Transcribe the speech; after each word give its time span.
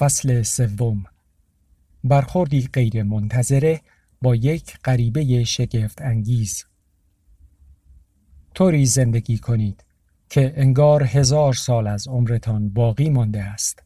فصل 0.00 0.42
سوم. 0.42 1.04
برخوردی 2.04 2.68
غیر 2.72 3.02
منتظره 3.02 3.80
با 4.22 4.34
یک 4.34 4.78
غریبه 4.84 5.44
شگفت 5.44 6.02
انگیز. 6.02 6.64
طوری 8.54 8.86
زندگی 8.86 9.38
کنید 9.38 9.84
که 10.28 10.52
انگار 10.56 11.02
هزار 11.02 11.54
سال 11.54 11.86
از 11.86 12.08
عمرتان 12.08 12.68
باقی 12.68 13.10
مانده 13.10 13.42
است. 13.42 13.82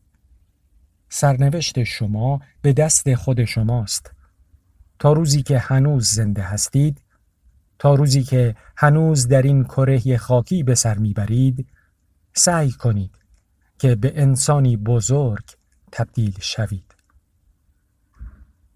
سرنوشت 1.09 1.85
شما 1.85 2.41
به 2.63 2.73
دست 2.73 3.15
خود 3.15 3.45
شماست. 3.45 4.11
تا 4.99 5.13
روزی 5.13 5.43
که 5.43 5.59
هنوز 5.59 6.11
زنده 6.11 6.43
هستید 6.43 7.01
تا 7.79 7.95
روزی 7.95 8.23
که 8.23 8.57
هنوز 8.77 9.29
در 9.29 9.43
این 9.43 9.65
کره 9.65 10.17
خاکی 10.17 10.63
به 10.63 10.75
سر 10.75 10.99
می‌برید 10.99 11.67
سعی 12.35 12.71
کنید 12.71 13.19
که 13.79 13.95
به 13.95 14.13
انسانی 14.23 14.77
بزرگ 14.77 15.45
تبدیل 15.95 16.35
شوید. 16.41 16.95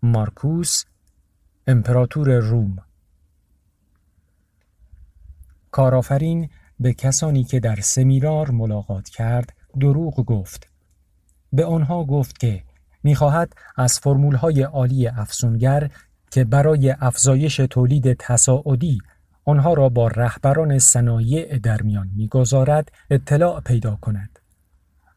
مارکوس 0.03 0.85
امپراتور 1.67 2.39
روم. 2.39 2.77
کارآفرین 5.71 6.51
به 6.81 6.93
کسانی 6.93 7.45
که 7.45 7.61
در 7.61 7.77
سمیرار 7.77 8.51
ملاقات 8.51 9.09
کرد 9.09 9.53
دروغ 9.81 10.25
گفت. 10.25 10.69
به 11.53 11.65
آنها 11.65 12.05
گفت 12.05 12.39
که 12.39 12.65
می‌خواهد 13.03 13.53
از 13.77 13.99
فرمولهای 13.99 14.63
عالی 14.63 15.07
افسونگر 15.07 15.91
که 16.31 16.45
برای 16.45 16.91
افزایش 16.91 17.57
تولید 17.57 18.13
تصاعدی 18.13 18.99
آنها 19.45 19.75
را 19.75 19.89
با 19.89 20.09
رهبران 20.09 20.79
صنایع 20.79 21.59
در 21.59 21.83
میان 21.83 22.11
می‌گذارد 22.17 22.93
اطلاع 23.11 23.61
پیدا 23.61 23.97
کند. 23.97 24.39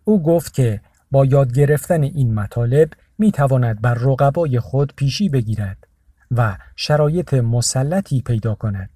او 0.03 0.23
گفت 0.23 0.53
که 0.53 0.81
با 1.11 1.25
یاد 1.25 1.53
گرفتن 1.53 2.03
این 2.03 2.33
مطالب 2.33 2.89
می 3.17 3.31
تواند 3.31 3.81
بر 3.81 3.93
رقبای 3.93 4.59
خود 4.59 4.93
پیشی 4.95 5.29
بگیرد 5.29 5.87
و 6.31 6.57
شرایط 6.75 7.33
مسلطی 7.33 8.21
پیدا 8.21 8.55
کند. 8.55 8.89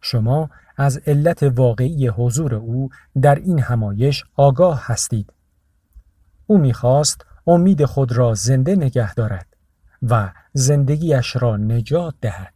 شما 0.00 0.50
از 0.76 0.98
علت 1.06 1.42
واقعی 1.42 2.08
حضور 2.08 2.54
او 2.54 2.90
در 3.22 3.34
این 3.34 3.58
همایش 3.58 4.24
آگاه 4.36 4.82
هستید. 4.86 5.32
او 6.46 6.58
می‌خواست 6.58 7.26
امید 7.46 7.84
خود 7.84 8.12
را 8.12 8.34
زنده 8.34 8.76
نگه 8.76 9.14
دارد 9.14 9.46
و 10.02 10.32
زندگیش 10.52 11.36
را 11.36 11.56
نجات 11.56 12.14
دهد. 12.20 12.54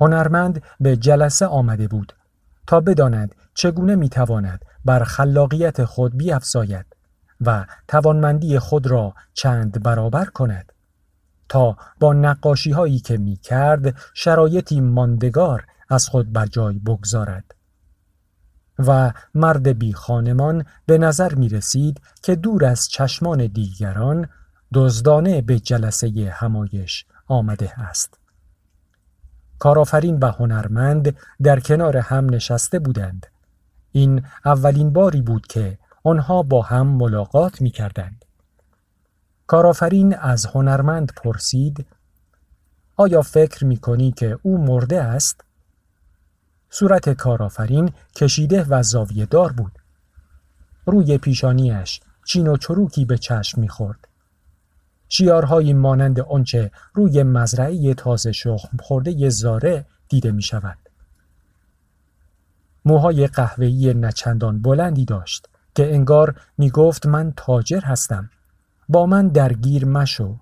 هنرمند 0.00 0.62
به 0.80 0.96
جلسه 0.96 1.46
آمده 1.46 1.88
بود 1.88 2.12
تا 2.66 2.80
بداند 2.80 3.34
چگونه 3.54 3.94
می‌تواند 3.94 4.64
بر 4.84 5.04
خلاقیت 5.04 5.84
خود 5.84 6.16
بیافزاید 6.16 6.86
و 7.40 7.66
توانمندی 7.88 8.58
خود 8.58 8.86
را 8.86 9.14
چند 9.34 9.82
برابر 9.82 10.24
کند 10.24 10.72
تا 11.48 11.76
با 12.00 12.12
نقاشی 12.12 12.70
هایی 12.70 12.98
که 12.98 13.18
می 13.18 13.36
کرد 13.36 13.96
شرایطی 14.14 14.80
ماندگار 14.80 15.66
از 15.88 16.08
خود 16.08 16.32
بر 16.32 16.46
جای 16.46 16.78
بگذارد 16.78 17.54
و 18.78 19.12
مرد 19.34 19.68
بی 19.68 19.92
خانمان 19.92 20.64
به 20.86 20.98
نظر 20.98 21.34
می 21.34 21.48
رسید 21.48 22.00
که 22.22 22.34
دور 22.34 22.64
از 22.64 22.88
چشمان 22.88 23.46
دیگران 23.46 24.28
دزدانه 24.74 25.42
به 25.42 25.60
جلسه 25.60 26.30
همایش 26.32 27.06
آمده 27.26 27.80
است. 27.80 28.18
کارآفرین 29.58 30.18
و 30.18 30.30
هنرمند 30.30 31.16
در 31.42 31.60
کنار 31.60 31.96
هم 31.96 32.30
نشسته 32.30 32.78
بودند. 32.78 33.26
این 33.96 34.22
اولین 34.44 34.92
باری 34.92 35.22
بود 35.22 35.46
که 35.46 35.78
آنها 36.04 36.42
با 36.42 36.62
هم 36.62 36.86
ملاقات 36.86 37.60
می 37.60 37.70
کردند. 37.70 38.24
کارآفرین 39.46 40.14
از 40.14 40.46
هنرمند 40.46 41.12
پرسید 41.16 41.86
آیا 42.96 43.22
فکر 43.22 43.64
می 43.64 43.76
کنی 43.76 44.12
که 44.12 44.38
او 44.42 44.58
مرده 44.58 45.02
است؟ 45.02 45.40
صورت 46.70 47.08
کارآفرین 47.08 47.92
کشیده 48.16 48.64
و 48.68 48.82
زاویه 48.82 49.26
دار 49.26 49.52
بود. 49.52 49.78
روی 50.86 51.18
پیشانیش 51.18 52.00
چین 52.26 52.46
و 52.46 52.56
چروکی 52.56 53.04
به 53.04 53.18
چشم 53.18 53.60
می‌خورد. 53.60 54.08
شیارهایی 55.08 55.74
مانند 55.74 56.20
آنچه 56.20 56.70
روی 56.94 57.22
مزرعه 57.22 57.94
تازه 57.94 58.32
شخم 58.32 58.76
خورده 58.82 59.28
زاره 59.28 59.86
دیده 60.08 60.32
می 60.32 60.42
شود. 60.42 60.83
موهای 62.84 63.26
قهوه‌ای 63.26 63.94
نچندان 63.94 64.62
بلندی 64.62 65.04
داشت 65.04 65.48
که 65.74 65.94
انگار 65.94 66.40
می 66.58 66.70
گفت 66.70 67.06
من 67.06 67.32
تاجر 67.36 67.80
هستم. 67.80 68.30
با 68.88 69.06
من 69.06 69.28
درگیر 69.28 69.84
مشو. 69.84 70.36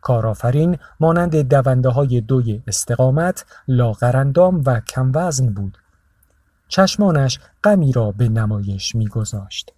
کارآفرین 0.00 0.78
مانند 1.00 1.36
دونده 1.36 1.88
های 1.88 2.20
دوی 2.20 2.62
استقامت 2.66 3.44
لاغرندام 3.68 4.62
و 4.66 4.80
کموزن 4.80 5.46
بود. 5.46 5.78
چشمانش 6.68 7.38
غمی 7.64 7.92
را 7.92 8.12
به 8.12 8.28
نمایش 8.28 8.94
میگذاشت. 8.94 9.72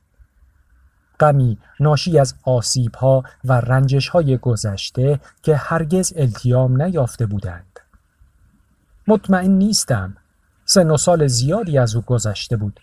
غمی 1.20 1.58
ناشی 1.80 2.18
از 2.18 2.34
آسیب 2.42 2.94
ها 2.94 3.22
و 3.44 3.52
رنجش 3.52 4.08
های 4.08 4.38
گذشته 4.38 5.20
که 5.42 5.56
هرگز 5.56 6.12
التیام 6.16 6.82
نیافته 6.82 7.26
بودند. 7.26 7.80
مطمئن 9.06 9.50
نیستم. 9.50 10.16
سن 10.72 10.90
و 10.90 10.96
سال 10.96 11.26
زیادی 11.26 11.78
از 11.78 11.94
او 11.94 12.02
گذشته 12.02 12.56
بود. 12.56 12.80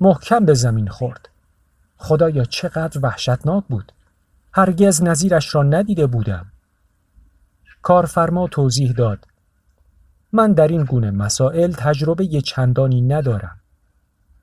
محکم 0.00 0.44
به 0.44 0.54
زمین 0.54 0.88
خورد. 0.88 1.28
خدایا 1.96 2.44
چقدر 2.44 3.00
وحشتناک 3.02 3.64
بود. 3.68 3.92
هرگز 4.52 5.02
نظیرش 5.02 5.54
را 5.54 5.62
ندیده 5.62 6.06
بودم. 6.06 6.46
کارفرما 7.82 8.48
توضیح 8.48 8.92
داد. 8.92 9.26
من 10.32 10.52
در 10.52 10.68
این 10.68 10.84
گونه 10.84 11.10
مسائل 11.10 11.72
تجربه 11.72 12.40
چندانی 12.40 13.00
ندارم. 13.00 13.60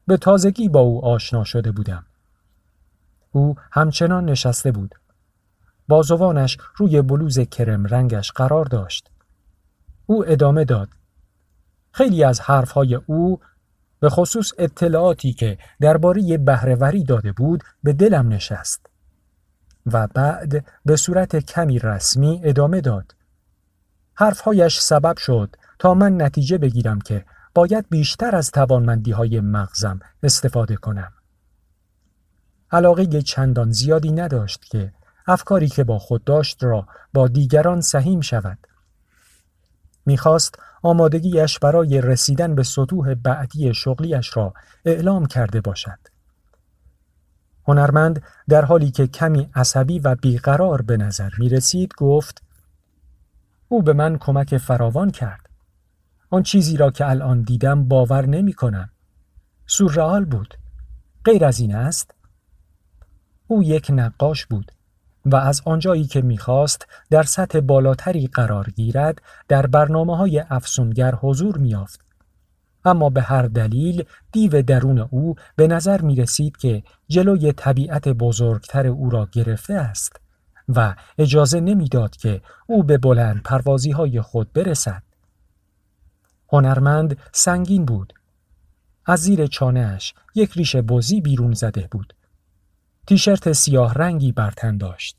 به 0.07 0.17
تازگی 0.17 0.69
با 0.69 0.79
او 0.79 1.05
آشنا 1.05 1.44
شده 1.44 1.71
بودم. 1.71 2.05
او 3.31 3.55
همچنان 3.71 4.25
نشسته 4.25 4.71
بود. 4.71 4.95
بازوانش 5.88 6.57
روی 6.75 7.01
بلوز 7.01 7.39
کرم 7.39 7.85
رنگش 7.85 8.31
قرار 8.31 8.65
داشت. 8.65 9.09
او 10.05 10.25
ادامه 10.27 10.65
داد. 10.65 10.96
خیلی 11.97 12.23
از 12.23 12.39
حرفهای 12.39 12.95
او 12.95 13.39
به 13.99 14.09
خصوص 14.09 14.51
اطلاعاتی 14.57 15.33
که 15.33 15.57
درباره 15.81 16.37
بهرهوری 16.37 17.03
داده 17.03 17.31
بود 17.31 17.63
به 17.83 17.93
دلم 17.93 18.27
نشست 18.27 18.89
و 19.85 20.07
بعد 20.07 20.65
به 20.85 20.95
صورت 20.95 21.35
کمی 21.35 21.79
رسمی 21.79 22.41
ادامه 22.43 22.81
داد. 22.81 23.15
حرفهایش 24.13 24.79
سبب 24.79 25.17
شد 25.17 25.55
تا 25.79 25.93
من 25.93 26.21
نتیجه 26.21 26.57
بگیرم 26.57 27.01
که 27.01 27.25
باید 27.53 27.85
بیشتر 27.89 28.35
از 28.35 28.51
توانمندی 28.51 29.11
های 29.11 29.39
مغزم 29.39 29.99
استفاده 30.23 30.75
کنم. 30.75 31.13
علاقه 32.71 33.21
چندان 33.21 33.71
زیادی 33.71 34.11
نداشت 34.11 34.65
که 34.65 34.93
افکاری 35.27 35.67
که 35.67 35.83
با 35.83 35.99
خود 35.99 36.23
داشت 36.23 36.63
را 36.63 36.87
با 37.13 37.27
دیگران 37.27 37.81
سهیم 37.81 38.21
شود. 38.21 38.57
می‌خواست 40.07 40.59
آمادگیش 40.81 41.59
برای 41.59 42.01
رسیدن 42.01 42.56
به 42.56 42.63
سطوح 42.63 43.13
بعدی 43.13 43.73
شغلیش 43.73 44.38
را 44.38 44.53
اعلام 44.85 45.25
کرده 45.25 45.62
باشد. 45.62 46.00
هنرمند 47.68 48.23
در 48.50 48.66
حالی 48.66 48.91
که 48.91 49.07
کمی 49.07 49.50
عصبی 49.56 50.00
و 50.00 50.16
بیقرار 50.16 50.81
به 50.81 50.97
نظر 50.97 51.29
می 51.38 51.50
رسید 51.50 51.94
گفت 51.97 52.44
او 53.68 53.84
به 53.84 53.94
من 53.94 54.18
کمک 54.18 54.57
فراوان 54.57 55.12
کرد. 55.12 55.50
آن 56.29 56.44
چیزی 56.44 56.78
را 56.78 56.91
که 56.91 57.09
الان 57.09 57.41
دیدم 57.41 57.88
باور 57.88 58.25
نمی 58.25 58.53
کنم. 58.53 58.89
سورئال 59.66 60.25
بود. 60.25 60.53
غیر 61.25 61.45
از 61.45 61.59
این 61.59 61.75
است؟ 61.75 62.16
او 63.48 63.63
یک 63.63 63.92
نقاش 63.94 64.45
بود 64.45 64.71
و 65.31 65.35
از 65.35 65.62
آنجایی 65.65 66.06
که 66.06 66.21
می‌خواست 66.21 66.88
در 67.09 67.24
سطح 67.24 67.59
بالاتری 67.59 68.27
قرار 68.27 68.69
گیرد 68.75 69.21
در 69.47 69.68
برنامه 69.68 70.18
های 70.18 70.39
افسونگر 70.39 71.15
حضور 71.15 71.57
میافت. 71.57 72.01
اما 72.85 73.09
به 73.09 73.21
هر 73.21 73.41
دلیل 73.41 74.03
دیو 74.31 74.62
درون 74.62 75.00
او 75.00 75.35
به 75.56 75.68
نظر 75.68 76.01
می 76.01 76.15
رسید 76.15 76.57
که 76.57 76.83
جلوی 77.07 77.51
طبیعت 77.51 78.07
بزرگتر 78.07 78.88
او 78.88 79.09
را 79.09 79.27
گرفته 79.31 79.74
است 79.74 80.19
و 80.69 80.95
اجازه 81.18 81.59
نمی‌داد 81.59 82.15
که 82.15 82.41
او 82.68 82.83
به 82.83 82.97
بلند 82.97 83.44
پروازی 83.44 83.91
های 83.91 84.21
خود 84.21 84.53
برسد. 84.53 85.03
هنرمند 86.51 87.18
سنگین 87.31 87.85
بود. 87.85 88.13
از 89.06 89.19
زیر 89.19 89.47
چانهش 89.47 90.13
یک 90.35 90.51
ریش 90.51 90.75
بزی 90.75 91.21
بیرون 91.21 91.53
زده 91.53 91.88
بود. 91.91 92.13
تیشرت 93.07 93.51
سیاه 93.51 93.94
رنگی 93.94 94.31
بر 94.31 94.51
تن 94.51 94.77
داشت. 94.77 95.18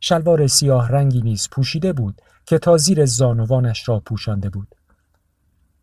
شلوار 0.00 0.46
سیاه 0.46 0.88
رنگی 0.88 1.22
نیز 1.22 1.48
پوشیده 1.50 1.92
بود 1.92 2.22
که 2.46 2.58
تا 2.58 2.76
زیر 2.76 3.06
زانوانش 3.06 3.88
را 3.88 4.00
پوشانده 4.00 4.50
بود. 4.50 4.74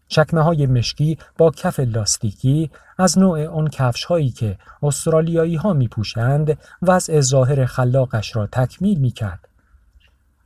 چکمه 0.07 0.41
های 0.41 0.65
مشکی 0.65 1.17
با 1.37 1.51
کف 1.51 1.79
لاستیکی 1.79 2.71
از 2.97 3.17
نوع 3.17 3.47
آن 3.47 3.67
کفش 3.67 4.05
هایی 4.05 4.29
که 4.29 4.57
استرالیایی 4.83 5.55
ها 5.55 5.73
می 5.73 5.87
پوشند 5.87 6.57
وضع 6.81 7.21
ظاهر 7.21 7.65
خلاقش 7.65 8.35
را 8.35 8.47
تکمیل 8.47 8.99
می 8.99 9.11
کرد. 9.11 9.47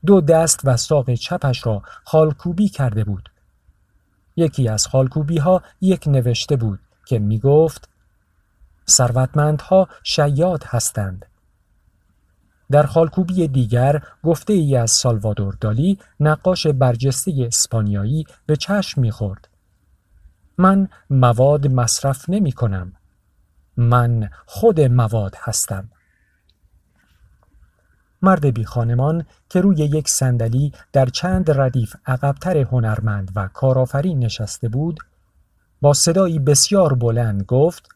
دو 0.05 0.21
دست 0.21 0.59
و 0.63 0.77
ساق 0.77 1.13
چپش 1.13 1.65
را 1.65 1.81
خالکوبی 2.03 2.69
کرده 2.69 3.03
بود. 3.03 3.29
یکی 4.35 4.67
از 4.67 4.87
خالکوبی 4.87 5.37
ها 5.37 5.63
یک 5.81 6.07
نوشته 6.07 6.55
بود 6.55 6.79
که 7.05 7.19
می 7.19 7.39
گفت 7.39 7.89
ثروتمندها 8.89 9.87
شیاد 10.03 10.63
هستند. 10.63 11.25
در 12.71 12.83
خالکوبی 12.83 13.47
دیگر 13.47 14.01
گفته 14.23 14.53
ای 14.53 14.75
از 14.75 14.91
سالوادور 14.91 15.57
دالی 15.61 15.99
نقاش 16.19 16.67
برجسته 16.67 17.33
اسپانیایی 17.47 18.25
به 18.45 18.55
چشم 18.55 19.01
می‌خورد. 19.01 19.49
من 20.57 20.87
مواد 21.09 21.67
مصرف 21.67 22.29
نمی 22.29 22.51
کنم. 22.51 22.93
من 23.77 24.29
خود 24.45 24.81
مواد 24.81 25.35
هستم. 25.39 25.89
مرد 28.21 28.45
بی 28.45 28.65
خانمان 28.65 29.25
که 29.49 29.61
روی 29.61 29.77
یک 29.77 30.09
صندلی 30.09 30.71
در 30.93 31.05
چند 31.05 31.59
ردیف 31.59 31.95
عقبتر 32.05 32.57
هنرمند 32.57 33.31
و 33.35 33.47
کارآفرین 33.47 34.19
نشسته 34.19 34.69
بود 34.69 34.99
با 35.81 35.93
صدایی 35.93 36.39
بسیار 36.39 36.93
بلند 36.93 37.43
گفت 37.43 37.92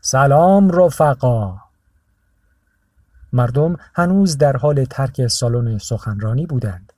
سلام 0.00 0.70
رفقا 0.70 1.58
مردم 3.32 3.76
هنوز 3.94 4.38
در 4.38 4.56
حال 4.56 4.84
ترک 4.84 5.26
سالن 5.26 5.78
سخنرانی 5.78 6.46
بودند 6.46 6.92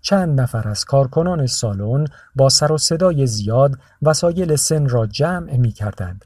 چند 0.00 0.40
نفر 0.40 0.68
از 0.68 0.84
کارکنان 0.84 1.46
سالن 1.46 2.06
با 2.36 2.48
سر 2.48 2.72
و 2.72 2.78
صدای 2.78 3.26
زیاد 3.26 3.78
وسایل 4.02 4.56
سن 4.56 4.88
را 4.88 5.06
جمع 5.06 5.56
می 5.56 5.72
کردند 5.72 6.24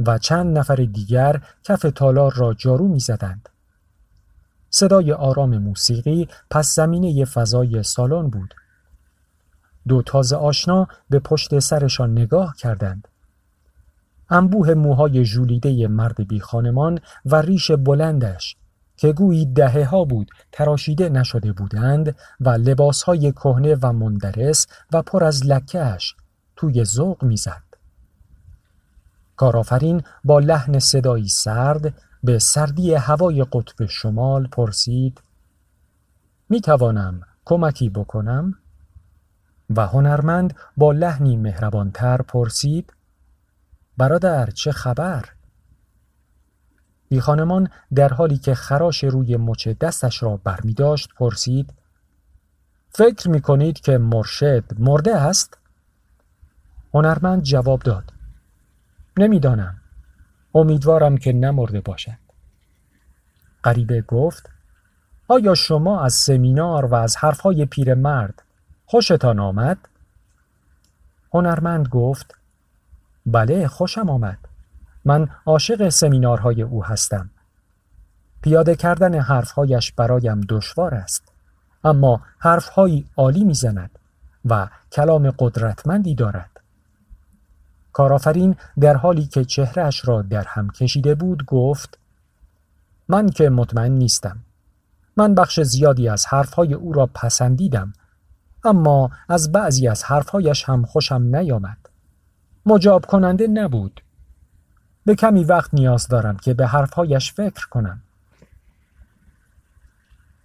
و 0.00 0.18
چند 0.18 0.58
نفر 0.58 0.74
دیگر 0.74 1.42
کف 1.64 1.86
تالار 1.94 2.32
را 2.34 2.54
جارو 2.54 2.88
می 2.88 3.00
زدند. 3.00 3.48
صدای 4.70 5.12
آرام 5.12 5.58
موسیقی 5.58 6.28
پس 6.50 6.74
زمینه 6.74 7.24
فضای 7.24 7.82
سالن 7.82 8.28
بود. 8.30 8.54
دو 9.88 10.02
تازه 10.02 10.36
آشنا 10.36 10.88
به 11.10 11.18
پشت 11.18 11.58
سرشان 11.58 12.12
نگاه 12.12 12.54
کردند. 12.58 13.08
انبوه 14.30 14.74
موهای 14.74 15.24
ژولیده 15.24 15.88
مرد 15.88 16.28
بی 16.28 16.40
خانمان 16.40 16.98
و 17.26 17.36
ریش 17.36 17.70
بلندش 17.70 18.56
که 18.96 19.12
گویی 19.12 19.46
دهه 19.46 19.84
ها 19.84 20.04
بود 20.04 20.30
تراشیده 20.52 21.08
نشده 21.08 21.52
بودند 21.52 22.16
و 22.40 22.48
لباس 22.48 23.02
های 23.02 23.32
کهنه 23.32 23.76
و 23.82 23.92
مندرس 23.92 24.66
و 24.92 25.02
پر 25.02 25.24
از 25.24 25.46
لکهش 25.46 26.16
توی 26.56 26.84
ذوق 26.84 27.24
می‌زد. 27.24 27.62
کارآفرین 29.36 30.02
با 30.24 30.38
لحن 30.38 30.78
صدایی 30.78 31.28
سرد 31.28 31.94
به 32.22 32.38
سردی 32.38 32.94
هوای 32.94 33.44
قطب 33.52 33.86
شمال 33.86 34.46
پرسید 34.46 35.22
می 36.48 36.60
توانم 36.60 37.20
کمکی 37.44 37.90
بکنم؟ 37.90 38.54
و 39.70 39.86
هنرمند 39.86 40.54
با 40.76 40.92
لحنی 40.92 41.36
مهربانتر 41.36 42.22
پرسید 42.22 42.92
برادر 43.96 44.50
چه 44.50 44.72
خبر؟ 44.72 45.24
بی 47.08 47.20
خانمان 47.20 47.68
در 47.94 48.08
حالی 48.08 48.38
که 48.38 48.54
خراش 48.54 49.04
روی 49.04 49.36
مچ 49.36 49.68
دستش 49.68 50.22
را 50.22 50.36
برمی 50.36 50.74
داشت 50.74 51.14
پرسید 51.14 51.72
فکر 52.90 53.28
می 53.28 53.40
کنید 53.40 53.80
که 53.80 53.98
مرشد 53.98 54.64
مرده 54.78 55.16
است؟ 55.16 55.58
هنرمند 56.94 57.42
جواب 57.42 57.82
داد 57.82 58.12
نمی‌دانم 59.16 59.80
امیدوارم 60.54 61.16
که 61.16 61.32
نمرده 61.32 61.80
باشد 61.80 62.18
غریبه 63.64 64.02
گفت 64.02 64.50
آیا 65.28 65.54
شما 65.54 66.00
از 66.00 66.14
سمینار 66.14 66.84
و 66.84 66.94
از 66.94 67.16
حرفهای 67.16 67.66
پیرمرد 67.66 68.42
خوشتان 68.86 69.40
آمد؟ 69.40 69.78
هنرمند 71.32 71.88
گفت 71.88 72.34
بله 73.26 73.68
خوشم 73.68 74.10
آمد. 74.10 74.38
من 75.04 75.28
عاشق 75.46 75.88
سمینارهای 75.88 76.62
او 76.62 76.84
هستم. 76.84 77.30
پیاده 78.42 78.76
کردن 78.76 79.20
حرفهایش 79.20 79.92
برایم 79.92 80.40
دشوار 80.40 80.94
است. 80.94 81.32
اما 81.84 82.20
حرفهایی 82.38 83.06
عالی 83.16 83.44
می‌زند 83.44 83.98
و 84.44 84.68
کلام 84.92 85.30
قدرتمندی 85.38 86.14
دارد. 86.14 86.50
کارآفرین 87.92 88.56
در 88.80 88.96
حالی 88.96 89.26
که 89.26 89.44
چهرهش 89.44 90.08
را 90.08 90.22
در 90.22 90.44
هم 90.48 90.70
کشیده 90.70 91.14
بود 91.14 91.44
گفت 91.44 91.98
من 93.08 93.28
که 93.28 93.48
مطمئن 93.48 93.92
نیستم. 93.92 94.38
من 95.16 95.34
بخش 95.34 95.60
زیادی 95.60 96.08
از 96.08 96.26
حرفهای 96.26 96.74
او 96.74 96.92
را 96.92 97.06
پسندیدم 97.06 97.92
اما 98.64 99.10
از 99.28 99.52
بعضی 99.52 99.88
از 99.88 100.04
حرفهایش 100.04 100.64
هم 100.64 100.84
خوشم 100.84 101.22
نیامد. 101.22 101.78
مجاب 102.66 103.06
کننده 103.06 103.46
نبود. 103.46 104.02
به 105.04 105.14
کمی 105.14 105.44
وقت 105.44 105.74
نیاز 105.74 106.08
دارم 106.08 106.36
که 106.36 106.54
به 106.54 106.66
حرفهایش 106.66 107.32
فکر 107.32 107.68
کنم. 107.68 108.02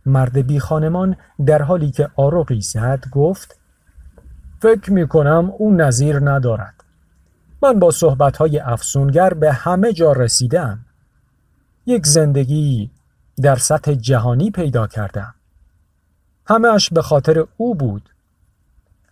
مرد 0.05 0.37
بی 0.37 0.59
خانمان 0.59 1.15
در 1.45 1.61
حالی 1.61 1.91
که 1.91 2.09
آروغی 2.15 2.61
زد 2.61 3.03
گفت 3.11 3.59
فکر 4.61 4.91
می 4.93 5.07
کنم 5.07 5.51
او 5.57 5.73
نظیر 5.73 6.19
ندارد. 6.19 6.83
من 7.63 7.79
با 7.79 7.91
صحبتهای 7.91 8.59
افسونگر 8.59 9.33
به 9.33 9.53
همه 9.53 9.93
جا 9.93 10.11
رسیدم. 10.11 10.85
یک 11.85 12.05
زندگی 12.05 12.91
در 13.41 13.55
سطح 13.55 13.93
جهانی 13.93 14.51
پیدا 14.51 14.87
کردم. 14.87 15.33
همهش 16.47 16.89
به 16.89 17.01
خاطر 17.01 17.45
او 17.57 17.75
بود. 17.75 18.09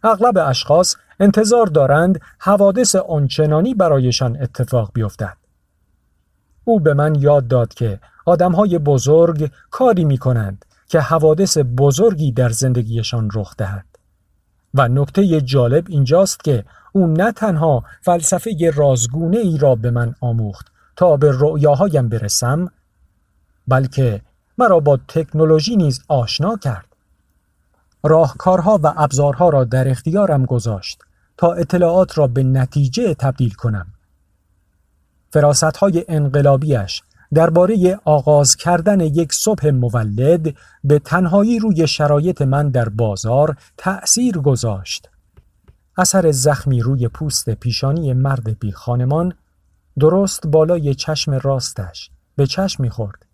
اغلب 0.03 0.38
اشخاص 0.38 0.95
انتظار 1.19 1.66
دارند 1.66 2.21
حوادث 2.39 2.95
آنچنانی 2.95 3.74
برایشان 3.74 4.38
اتفاق 4.42 4.92
بیفتد. 4.94 5.38
او 6.63 6.80
به 6.80 6.94
من 6.94 7.16
یاد 7.16 7.48
داد 7.48 7.74
که 7.74 8.00
آدمهای 8.25 8.77
بزرگ 8.77 9.51
کاری 9.71 10.06
می 10.06 10.18
کنند 10.18 10.66
که 10.88 11.00
حوادث 11.00 11.57
بزرگی 11.77 12.31
در 12.31 12.50
زندگیشان 12.50 13.30
رخ 13.33 13.56
دهد. 13.57 13.86
و 14.74 14.88
نکته 14.88 15.42
جالب 15.42 15.86
اینجاست 15.89 16.44
که 16.44 16.66
او 16.92 17.07
نه 17.07 17.31
تنها 17.31 17.83
فلسفه 18.01 18.71
رازگونه 18.75 19.38
ای 19.38 19.57
را 19.57 19.75
به 19.75 19.92
من 19.92 20.16
آموخت 20.21 20.68
تا 20.95 21.18
به 21.18 21.31
رؤیاهایم 21.33 22.10
برسم 22.10 22.71
بلکه 23.68 24.21
مرا 24.57 24.80
با 24.80 24.99
تکنولوژی 25.07 25.76
نیز 25.76 26.02
آشنا 26.07 26.57
کرد. 26.57 26.85
راهکارها 28.04 28.80
و 28.83 28.94
ابزارها 28.97 29.49
را 29.49 29.64
در 29.64 29.88
اختیارم 29.88 30.45
گذاشت. 30.45 31.04
تا 31.40 31.54
اطلاعات 31.54 32.18
را 32.18 32.28
به 32.28 32.44
نتیجه 32.44 33.14
تبدیل 33.14 33.54
کنم 33.54 33.88
فراست 35.34 35.78
های 35.78 36.06
انقلابیش 36.08 37.02
درباره 37.34 38.00
آغاز 38.06 38.56
کردن 38.56 39.02
یک 39.02 39.34
صبح 39.34 39.69
مولد 39.69 40.56
به 40.84 41.00
تنهایی 41.00 41.60
روی 41.60 41.88
شرایط 41.88 42.42
من 42.42 42.69
در 42.69 42.90
بازار 42.90 43.58
تأثیر 43.78 44.38
گذاشت. 44.38 45.10
اثر 45.98 46.31
زخمی 46.31 46.81
روی 46.81 47.08
پوست 47.08 47.50
پیشانی 47.50 48.14
مرد 48.14 48.60
بی 48.60 48.72
خانمان 48.72 49.34
درست 50.00 50.48
بالای 50.48 50.96
چشم 50.96 51.34
راستش 51.34 52.10
به 52.36 52.48
چشم 52.48 52.84
می‌خورد. 52.84 53.26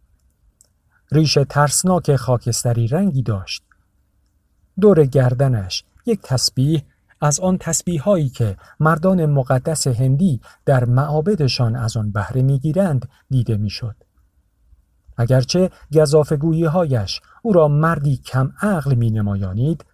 ریش 1.11 1.37
ترسناک 1.49 2.15
خاکستری 2.15 2.87
رنگی 2.87 3.21
داشت. 3.23 3.63
دور 4.79 5.05
گردنش 5.05 5.83
یک 6.05 6.21
تسبیح 6.21 6.83
از 7.21 7.39
آن 7.39 7.57
تسبیح 7.57 8.01
هایی 8.01 8.29
که 8.29 8.57
مردان 8.79 9.25
مقدس 9.25 9.87
هندی 9.87 10.41
در 10.65 10.85
معابدشان 10.85 11.75
از 11.75 11.97
آن 11.97 12.11
بهره 12.11 12.41
می‌گیرند 12.41 13.09
دیده 13.29 13.57
می‌شد. 13.57 13.95
اگرچه 15.17 15.69
گذافگویی 15.93 16.65
هایش 16.65 17.21
او 17.41 17.53
را 17.53 17.67
مردی 17.67 18.17
کم 18.17 18.51
عقل 18.61 18.93
می 18.93 19.11
نمایانید، 19.11 19.85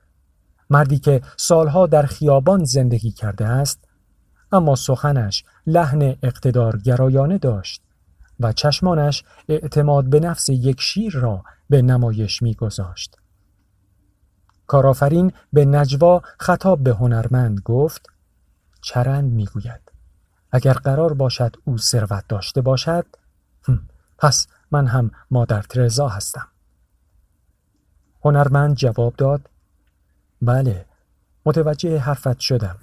مردی 0.69 0.99
که 0.99 1.21
سالها 1.37 1.87
در 1.87 2.05
خیابان 2.05 2.63
زندگی 2.63 3.11
کرده 3.11 3.45
است، 3.45 3.87
اما 4.51 4.75
سخنش 4.75 5.43
لحن 5.67 6.15
اقتدار 6.23 6.77
گرایانه 6.77 7.37
داشت 7.37 7.81
و 8.39 8.53
چشمانش 8.53 9.23
اعتماد 9.49 10.09
به 10.09 10.19
نفس 10.19 10.49
یک 10.49 10.81
شیر 10.81 11.13
را 11.13 11.43
به 11.69 11.81
نمایش 11.81 12.41
میگذاشت. 12.41 13.20
کارآفرین 14.71 15.33
به 15.53 15.65
نجوا 15.65 16.21
خطاب 16.39 16.83
به 16.83 16.93
هنرمند 16.93 17.59
گفت 17.59 18.09
چرند 18.81 19.33
می‌گوید 19.33 19.91
اگر 20.51 20.73
قرار 20.73 21.13
باشد 21.13 21.55
او 21.65 21.77
ثروت 21.77 22.27
داشته 22.27 22.61
باشد 22.61 23.05
پس 24.17 24.47
من 24.71 24.87
هم 24.87 25.11
مادر 25.31 25.61
ترزا 25.61 26.07
هستم 26.07 26.47
هنرمند 28.21 28.75
جواب 28.75 29.15
داد 29.15 29.49
بله 30.41 30.85
متوجه 31.45 31.97
حرفت 31.97 32.39
شدم 32.39 32.77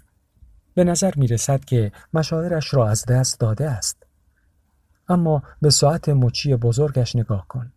به 0.74 0.84
نظر 0.84 1.12
می 1.16 1.26
رسد 1.26 1.64
که 1.64 1.92
مشاعرش 2.14 2.74
را 2.74 2.88
از 2.88 3.04
دست 3.06 3.40
داده 3.40 3.70
است. 3.70 4.06
اما 5.08 5.42
به 5.62 5.70
ساعت 5.70 6.08
مچی 6.08 6.56
بزرگش 6.56 7.16
نگاه 7.16 7.48
کن. 7.48 7.72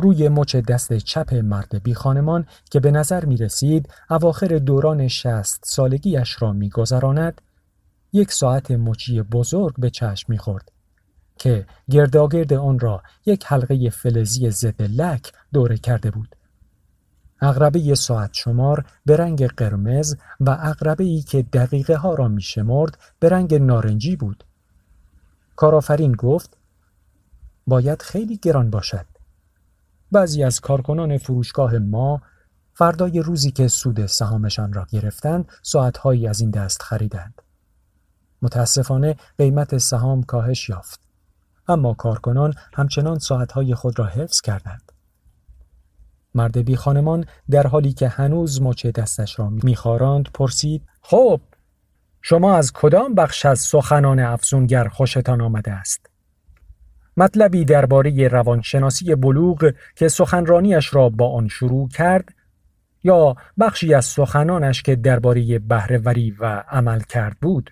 روی 0.00 0.28
مچ 0.28 0.56
دست 0.56 0.92
چپ 0.92 1.34
مرد 1.34 1.82
بی 1.82 1.94
خانمان 1.94 2.46
که 2.70 2.80
به 2.80 2.90
نظر 2.90 3.24
می 3.24 3.36
رسید 3.36 3.88
اواخر 4.10 4.46
دوران 4.46 5.08
شست 5.08 5.64
سالگیش 5.66 6.42
را 6.42 6.52
می 6.52 6.68
گذراند، 6.68 7.40
یک 8.12 8.32
ساعت 8.32 8.70
مچی 8.70 9.22
بزرگ 9.22 9.74
به 9.78 9.90
چشم 9.90 10.32
می 10.32 10.38
خورد 10.38 10.72
که 11.38 11.66
گرداگرد 11.90 12.52
آن 12.52 12.78
را 12.78 13.02
یک 13.26 13.44
حلقه 13.46 13.90
فلزی 13.90 14.50
ضد 14.50 14.82
لک 14.82 15.32
دوره 15.52 15.78
کرده 15.78 16.10
بود. 16.10 16.36
اغربه 17.40 17.94
ساعت 17.94 18.30
شمار 18.32 18.84
به 19.06 19.16
رنگ 19.16 19.46
قرمز 19.46 20.16
و 20.40 20.58
اغربه 20.60 21.04
ای 21.04 21.22
که 21.22 21.42
دقیقه 21.42 21.96
ها 21.96 22.14
را 22.14 22.28
می 22.28 22.42
شمرد 22.42 22.98
به 23.18 23.28
رنگ 23.28 23.54
نارنجی 23.54 24.16
بود. 24.16 24.44
کارآفرین 25.56 26.12
گفت 26.12 26.56
باید 27.66 28.02
خیلی 28.02 28.36
گران 28.36 28.70
باشد. 28.70 29.06
بعضی 30.12 30.44
از 30.44 30.60
کارکنان 30.60 31.18
فروشگاه 31.18 31.78
ما 31.78 32.22
فردای 32.74 33.20
روزی 33.20 33.50
که 33.50 33.68
سود 33.68 34.06
سهامشان 34.06 34.72
را 34.72 34.86
گرفتند 34.90 35.48
ساعتهایی 35.62 36.26
از 36.26 36.40
این 36.40 36.50
دست 36.50 36.82
خریدند. 36.82 37.42
متاسفانه 38.42 39.16
قیمت 39.38 39.78
سهام 39.78 40.22
کاهش 40.22 40.68
یافت. 40.68 41.00
اما 41.68 41.94
کارکنان 41.94 42.54
همچنان 42.74 43.18
ساعتهای 43.18 43.74
خود 43.74 43.98
را 43.98 44.06
حفظ 44.06 44.40
کردند. 44.40 44.92
مرد 46.34 46.58
بی 46.58 46.76
خانمان 46.76 47.24
در 47.50 47.66
حالی 47.66 47.92
که 47.92 48.08
هنوز 48.08 48.62
مچ 48.62 48.86
دستش 48.86 49.38
را 49.38 49.50
میخاراند 49.50 50.28
پرسید 50.34 50.82
خب 51.02 51.40
شما 52.22 52.54
از 52.54 52.72
کدام 52.72 53.14
بخش 53.14 53.46
از 53.46 53.60
سخنان 53.60 54.20
افزونگر 54.20 54.88
خوشتان 54.88 55.40
آمده 55.40 55.72
است؟ 55.72 56.09
مطلبی 57.20 57.64
درباره 57.64 58.28
روانشناسی 58.28 59.14
بلوغ 59.14 59.72
که 59.94 60.08
سخنرانیش 60.08 60.94
را 60.94 61.08
با 61.08 61.32
آن 61.32 61.48
شروع 61.48 61.88
کرد 61.88 62.34
یا 63.04 63.36
بخشی 63.60 63.94
از 63.94 64.04
سخنانش 64.04 64.82
که 64.82 64.96
درباره 64.96 65.58
بهرهوری 65.58 66.30
و 66.30 66.44
عمل 66.68 67.00
کرد 67.00 67.36
بود. 67.40 67.70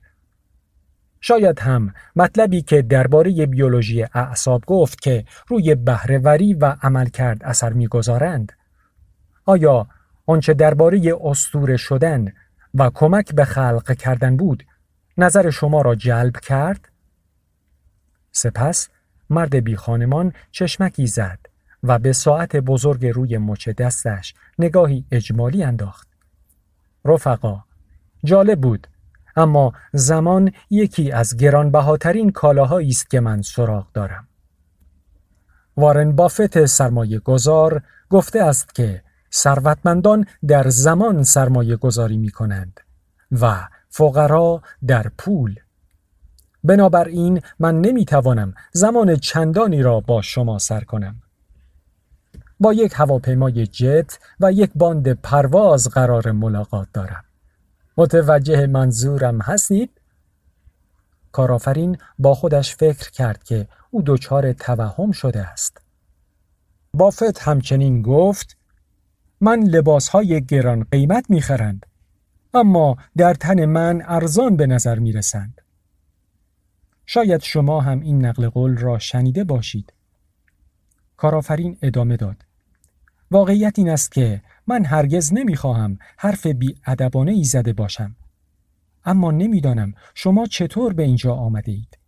شاید 1.21 1.61
هم 1.61 1.95
مطلبی 2.17 2.63
که 2.63 2.83
درباره 2.83 3.47
بیولوژی 3.47 4.03
اعصاب 4.15 4.65
گفت 4.67 5.01
که 5.01 5.25
روی 5.49 5.75
بهرهوری 5.75 6.55
و 6.55 6.77
عمل 6.83 7.09
کرد 7.09 7.45
اثر 7.45 7.73
می‌گذارند. 7.73 8.53
آیا 9.45 9.87
آنچه 10.27 10.55
درباره 10.55 11.15
استوره 11.25 11.77
شدن 11.77 12.33
و 12.75 12.91
کمک 12.95 13.35
به 13.35 13.45
خلق 13.45 13.97
کردن 13.97 14.37
بود 14.37 14.65
نظر 15.19 15.51
شما 15.51 15.83
را 15.83 15.95
جلب 15.95 16.37
کرد؟ 16.37 16.89
سپس 18.33 18.89
مرد 19.31 19.55
بی 19.55 19.77
خانمان 19.77 20.33
چشمکی 20.51 21.07
زد 21.07 21.39
و 21.83 21.99
به 21.99 22.13
ساعت 22.13 22.57
بزرگ 22.57 23.07
روی 23.07 23.39
مچ 23.39 23.69
دستش 23.69 24.35
نگاهی 24.59 25.05
اجمالی 25.11 25.63
انداخت. 25.63 26.09
رفقا 27.05 27.65
جالب 28.25 28.61
بود 28.61 28.87
اما 29.37 29.73
زمان 29.93 30.53
یکی 30.71 31.13
از 31.13 31.37
گرانبهاترین 31.37 32.31
کالاهایی 32.31 32.89
است 32.89 33.11
که 33.11 33.21
من 33.21 33.43
سراغ 33.43 33.87
دارم. 33.93 34.29
وارن 35.77 36.17
بافت 36.17 36.67
سرمایه 36.67 37.19
گذار 37.19 37.83
گفته 38.11 38.43
است 38.43 38.75
که 38.75 39.03
ثروتمندان 39.33 40.27
در 40.47 40.69
زمان 40.69 41.23
سرمایه 41.23 41.77
گذاری 41.77 42.17
می 42.17 42.31
کنند 42.31 42.81
و 43.33 43.69
فقرا 43.89 44.63
در 44.87 45.11
پول 45.19 45.55
بنابراین 46.65 47.41
من 47.59 47.81
نمی‌توانم 47.81 48.55
زمان 48.73 49.17
چندانی 49.17 49.83
را 49.83 50.01
با 50.01 50.23
شما 50.23 50.59
سر 50.59 50.81
کنم. 50.81 51.23
با 52.61 52.73
یک 52.73 52.93
هواپیمای 52.97 53.67
جت 53.67 54.19
و 54.41 54.53
یک 54.53 54.71
باند 54.75 55.13
پرواز 55.13 55.89
قرار 55.89 56.31
ملاقات 56.31 56.89
دارم. 56.93 57.25
متوجه 57.97 58.67
منظورم 58.67 59.41
هستید؟ 59.41 59.91
کارآفرین 61.33 61.99
با 62.19 62.35
خودش 62.35 62.77
فکر 62.77 63.11
کرد 63.11 63.45
که 63.45 63.69
او 63.91 64.03
دچار 64.07 64.53
توهم 64.53 65.13
شده 65.13 65.41
است. 65.41 65.81
بافت 66.95 67.39
همچنین 67.39 68.03
گفت 68.03 68.57
من 69.41 69.61
لباس 69.61 70.09
های 70.09 70.47
گران 70.47 70.87
قیمت 70.91 71.25
می‌خرند 71.29 71.87
اما 72.55 72.97
در 73.17 73.35
تن 73.35 73.65
من 73.65 74.03
ارزان 74.07 74.57
به 74.57 74.67
نظر 74.67 74.99
می 74.99 75.13
رسند. 75.13 75.61
شاید 77.11 77.43
شما 77.43 77.81
هم 77.81 78.01
این 78.01 78.27
نقل 78.27 78.49
قول 78.49 78.77
را 78.77 78.99
شنیده 78.99 79.45
باشید. 79.45 79.93
کارآفرین 81.17 81.79
ادامه 81.83 82.17
داد. 82.17 82.37
واقعیت 83.31 83.79
این 83.79 83.89
است 83.89 84.13
که 84.13 84.43
من 84.67 84.85
هرگز 84.85 85.33
نمی‌خواهم 85.33 85.99
حرف 86.19 86.47
بی 86.47 86.75
ادبانه 86.87 87.33
ای 87.33 87.45
زده 87.45 87.73
باشم. 87.73 88.17
اما 89.05 89.31
نمی‌دانم 89.31 89.95
شما 90.15 90.47
چطور 90.47 90.93
به 90.93 91.03
اینجا 91.03 91.35
آمده 91.35 91.73
اید. 91.73 91.99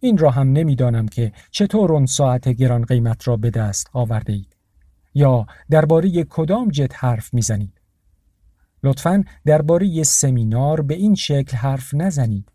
این 0.00 0.18
را 0.18 0.30
هم 0.30 0.52
نمی‌دانم 0.52 1.08
که 1.08 1.32
چطور 1.50 1.92
اون 1.92 2.06
ساعت 2.06 2.48
گران 2.48 2.84
قیمت 2.84 3.28
را 3.28 3.36
به 3.36 3.50
دست 3.50 3.90
آورده 3.92 4.32
اید. 4.32 4.56
یا 5.14 5.46
درباره 5.70 6.24
کدام 6.24 6.68
جت 6.68 6.92
حرف 6.94 7.34
می‌زنید. 7.34 7.80
لطفا 8.82 9.24
درباره 9.44 10.02
سمینار 10.02 10.82
به 10.82 10.94
این 10.94 11.14
شکل 11.14 11.56
حرف 11.56 11.94
نزنید. 11.94 12.53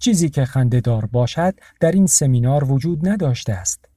چیزی 0.00 0.28
که 0.28 0.44
خندهدار 0.44 1.06
باشد 1.06 1.54
در 1.80 1.92
این 1.92 2.06
سمینار 2.06 2.72
وجود 2.72 3.08
نداشته 3.08 3.52
است. 3.52 3.88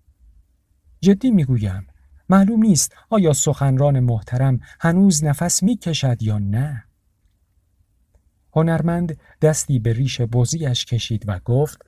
جدی 1.01 1.31
می‌گویم 1.31 1.87
معلوم 2.29 2.63
نیست 2.63 2.95
آیا 3.09 3.33
سخنران 3.33 3.99
محترم 3.99 4.59
هنوز 4.79 5.23
نفس 5.23 5.63
می‌کشد 5.63 6.23
یا 6.23 6.37
نه. 6.37 6.83
هنرمند 8.53 9.17
دستی 9.41 9.79
به 9.79 9.93
ریش 9.93 10.21
بزیش 10.21 10.85
کشید 10.85 11.23
و 11.27 11.39
گفت 11.45 11.85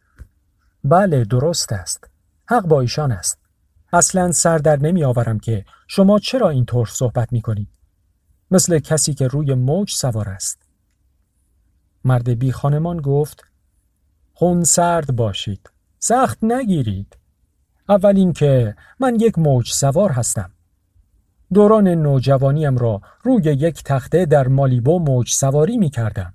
بله 0.83 1.23
درست 1.23 1.73
است. 1.73 2.09
حق 2.45 2.67
با 2.67 2.81
ایشان 2.81 3.11
است. 3.11 3.39
اصلا 3.93 4.31
سر 4.31 4.57
در 4.57 4.75
نمی 4.75 5.03
آورم 5.03 5.39
که 5.39 5.65
شما 5.87 6.19
چرا 6.19 6.49
اینطور 6.49 6.87
صحبت 6.87 7.33
می 7.33 7.41
کنید. 7.41 7.69
مثل 8.51 8.79
کسی 8.79 9.13
که 9.13 9.27
روی 9.27 9.53
موج 9.53 9.91
سوار 9.91 10.29
است. 10.29 10.61
مرد 12.03 12.29
بی 12.29 12.51
خانمان 12.51 13.01
گفت 13.01 13.43
خون 14.37 14.63
سرد 14.63 15.15
باشید. 15.15 15.69
سخت 15.99 16.37
نگیرید. 16.43 17.17
اول 17.89 18.17
اینکه 18.17 18.75
من 18.99 19.15
یک 19.19 19.39
موج 19.39 19.71
سوار 19.71 20.11
هستم. 20.11 20.51
دوران 21.53 21.87
نوجوانیم 21.87 22.77
را 22.77 23.01
روی 23.23 23.43
یک 23.43 23.83
تخته 23.83 24.25
در 24.25 24.47
مالیبو 24.47 24.99
موج 24.99 25.31
سواری 25.31 25.77
می 25.77 25.89
کردم. 25.89 26.33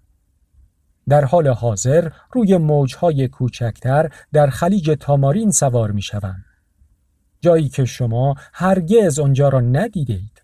در 1.08 1.24
حال 1.24 1.48
حاضر 1.48 2.10
روی 2.32 2.56
موجهای 2.56 3.28
کوچکتر 3.28 4.10
در 4.32 4.50
خلیج 4.50 4.90
تامارین 5.00 5.50
سوار 5.50 5.90
می 5.90 6.02
شوم. 6.02 6.44
جایی 7.40 7.68
که 7.68 7.84
شما 7.84 8.34
هرگز 8.52 9.18
آنجا 9.18 9.48
را 9.48 9.60
ندیدید. 9.60 10.42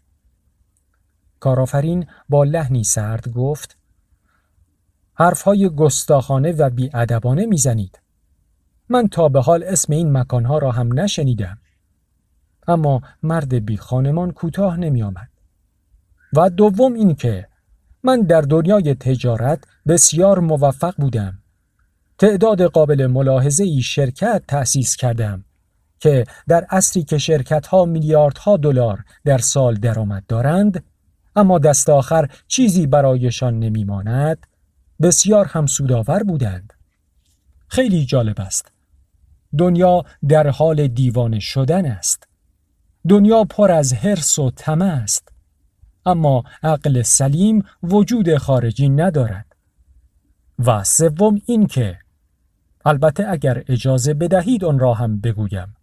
کارآفرین 1.40 2.06
با 2.28 2.44
لحنی 2.44 2.84
سرد 2.84 3.28
گفت 3.28 3.76
حرفهای 5.18 5.68
گستاخانه 5.68 6.52
و 6.52 6.70
بیادبانه 6.70 7.46
می‌زنید. 7.46 8.00
من 8.88 9.08
تا 9.08 9.28
به 9.28 9.40
حال 9.40 9.62
اسم 9.64 9.92
این 9.92 10.12
مکانها 10.12 10.58
را 10.58 10.70
هم 10.70 11.00
نشنیدم. 11.00 11.58
اما 12.68 13.02
مرد 13.22 13.54
بی 13.54 13.76
خانمان 13.76 14.30
کوتاه 14.30 14.76
نمی 14.76 15.02
آمد. 15.02 15.28
و 16.32 16.50
دوم 16.50 16.94
این 16.94 17.14
که 17.14 17.48
من 18.02 18.20
در 18.20 18.40
دنیای 18.40 18.94
تجارت 18.94 19.64
بسیار 19.86 20.38
موفق 20.38 20.94
بودم. 20.98 21.38
تعداد 22.18 22.62
قابل 22.62 23.06
ملاحظه 23.06 23.64
ای 23.64 23.82
شرکت 23.82 24.42
تأسیس 24.48 24.96
کردم 24.96 25.44
که 26.00 26.24
در 26.48 26.64
عصری 26.70 27.02
که 27.04 27.18
شرکت 27.18 27.66
ها 27.66 27.84
میلیاردها 27.84 28.56
دلار 28.56 29.04
در 29.24 29.38
سال 29.38 29.74
درآمد 29.74 30.24
دارند 30.28 30.84
اما 31.36 31.58
دست 31.58 31.88
آخر 31.90 32.28
چیزی 32.48 32.86
برایشان 32.86 33.58
نمیماند 33.58 34.46
بسیار 35.02 35.46
هم 35.46 35.66
سودآور 35.66 36.22
بودند. 36.22 36.72
خیلی 37.68 38.06
جالب 38.06 38.40
است. 38.40 38.72
دنیا 39.58 40.04
در 40.28 40.48
حال 40.48 40.88
دیوانه 40.88 41.38
شدن 41.40 41.86
است. 41.86 42.28
دنیا 43.08 43.44
پر 43.44 43.70
از 43.70 43.92
حرس 43.92 44.38
و 44.38 44.50
طمع 44.50 44.86
است. 44.86 45.28
اما 46.06 46.44
عقل 46.62 47.02
سلیم 47.02 47.64
وجود 47.82 48.36
خارجی 48.36 48.88
ندارد. 48.88 49.46
و 50.58 50.84
سوم 50.84 51.40
این 51.46 51.66
که 51.66 51.98
البته 52.84 53.26
اگر 53.28 53.64
اجازه 53.68 54.14
بدهید 54.14 54.64
آن 54.64 54.78
را 54.78 54.94
هم 54.94 55.20
بگویم. 55.20 55.76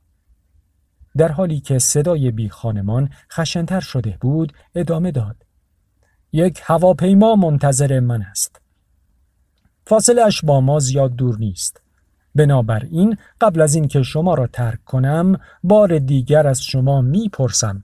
در 1.18 1.32
حالی 1.32 1.60
که 1.60 1.80
صدای 1.80 2.32
بی 2.32 2.50
خانمان 2.50 3.10
خشنتر 3.32 3.80
شده 3.80 4.18
بود 4.22 4.54
ادامه 4.76 5.12
داد. 5.12 5.46
یک 6.32 6.62
هواپیما 6.64 7.36
منتظر 7.36 8.00
من 8.00 8.22
است. 8.22 8.63
فاصله 9.86 10.24
با 10.44 10.62
ما 10.62 10.80
زیاد 10.80 11.16
دور 11.16 11.38
نیست. 11.38 11.82
بنابراین 12.36 13.18
قبل 13.42 13.62
از 13.62 13.76
اینکه 13.76 14.04
شما 14.04 14.34
را 14.34 14.48
ترک 14.48 14.84
کنم 14.86 15.40
بار 15.64 16.00
دیگر 16.00 16.48
از 16.48 16.64
شما 16.64 17.02
می‌پرسم. 17.02 17.84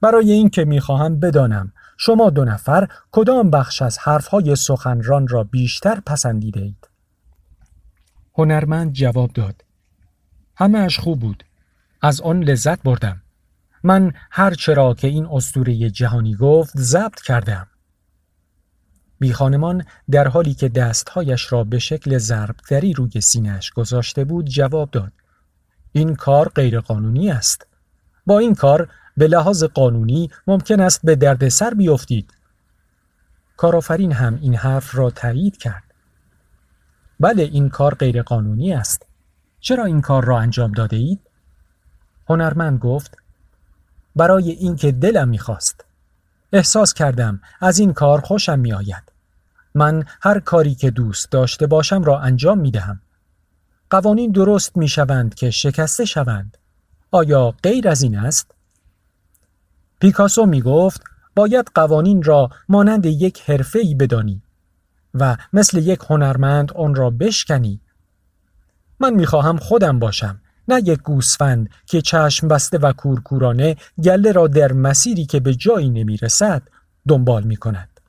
برای 0.00 0.32
اینکه 0.32 0.64
می‌خواهم 0.64 1.20
بدانم 1.20 1.72
شما 1.96 2.30
دو 2.30 2.44
نفر 2.44 2.88
کدام 3.12 3.50
بخش 3.50 3.82
از 3.82 3.98
حرفهای 3.98 4.56
سخنران 4.56 5.28
را 5.28 5.44
بیشتر 5.44 6.00
پسندیده 6.06 6.60
اید؟ 6.60 6.88
هنرمند 8.34 8.92
جواب 8.92 9.32
داد. 9.32 9.64
همه 10.56 10.78
اش 10.78 10.98
خوب 10.98 11.20
بود. 11.20 11.44
از 12.02 12.20
آن 12.20 12.42
لذت 12.42 12.82
بردم. 12.82 13.22
من 13.82 14.12
هر 14.30 14.54
چرا 14.54 14.94
که 14.94 15.08
این 15.08 15.26
استوره 15.26 15.90
جهانی 15.90 16.34
گفت 16.34 16.72
ضبط 16.76 17.20
کردم. 17.20 17.66
بی 19.18 19.32
خانمان 19.32 19.84
در 20.10 20.28
حالی 20.28 20.54
که 20.54 20.68
دستهایش 20.68 21.52
را 21.52 21.64
به 21.64 21.78
شکل 21.78 22.18
ضربدری 22.18 22.92
روی 22.92 23.20
سینهش 23.20 23.70
گذاشته 23.70 24.24
بود 24.24 24.46
جواب 24.46 24.90
داد 24.90 25.12
این 25.92 26.14
کار 26.14 26.48
غیرقانونی 26.48 27.30
است. 27.30 27.66
با 28.26 28.38
این 28.38 28.54
کار 28.54 28.88
به 29.16 29.28
لحاظ 29.28 29.64
قانونی 29.64 30.30
ممکن 30.46 30.80
است 30.80 31.00
به 31.04 31.16
دردسر 31.16 31.74
بیفتید. 31.74 32.34
کارآفرین 33.56 34.12
هم 34.12 34.38
این 34.42 34.54
حرف 34.54 34.94
را 34.94 35.10
تایید 35.10 35.56
کرد. 35.56 35.82
بله 37.20 37.42
این 37.42 37.68
کار 37.68 37.94
غیرقانونی 37.94 38.72
است. 38.72 39.06
چرا 39.60 39.84
این 39.84 40.00
کار 40.00 40.24
را 40.24 40.38
انجام 40.38 40.72
داده 40.72 40.96
اید؟ 40.96 41.20
هنرمند 42.28 42.78
گفت 42.78 43.16
برای 44.16 44.50
اینکه 44.50 44.92
دلم 44.92 45.28
می‌خواست 45.28 45.84
احساس 46.52 46.94
کردم 46.94 47.40
از 47.60 47.78
این 47.78 47.92
کار 47.92 48.20
خوشم 48.20 48.58
میآید 48.58 49.12
من 49.74 50.04
هر 50.22 50.40
کاری 50.40 50.74
که 50.74 50.90
دوست 50.90 51.30
داشته 51.30 51.66
باشم 51.66 52.02
را 52.02 52.18
انجام 52.18 52.58
می 52.58 52.70
دهم. 52.70 53.00
قوانین 53.90 54.32
درست 54.32 54.76
می 54.76 54.88
شوند 54.88 55.34
که 55.34 55.50
شکسته 55.50 56.04
شوند. 56.04 56.58
آیا 57.10 57.54
غیر 57.62 57.88
از 57.88 58.02
این 58.02 58.18
است؟ 58.18 58.54
پیکاسو 60.00 60.46
می 60.46 60.62
گفت 60.62 61.02
باید 61.34 61.70
قوانین 61.74 62.22
را 62.22 62.50
مانند 62.68 63.06
یک 63.06 63.42
ای 63.74 63.94
بدانی 63.94 64.42
و 65.14 65.36
مثل 65.52 65.78
یک 65.78 66.00
هنرمند 66.08 66.72
آن 66.72 66.94
را 66.94 67.10
بشکنی. 67.10 67.80
من 69.00 69.14
می 69.14 69.26
خواهم 69.26 69.56
خودم 69.56 69.98
باشم 69.98 70.40
نه 70.68 70.82
یک 70.84 71.02
گوسفند 71.02 71.70
که 71.86 72.00
چشم 72.00 72.48
بسته 72.48 72.78
و 72.78 72.92
کورکورانه 72.92 73.76
گله 74.02 74.32
را 74.32 74.46
در 74.46 74.72
مسیری 74.72 75.26
که 75.26 75.40
به 75.40 75.54
جایی 75.54 75.90
نمی 75.90 76.16
رسد 76.16 76.62
دنبال 77.08 77.42
می 77.42 77.56
کند. 77.56 78.00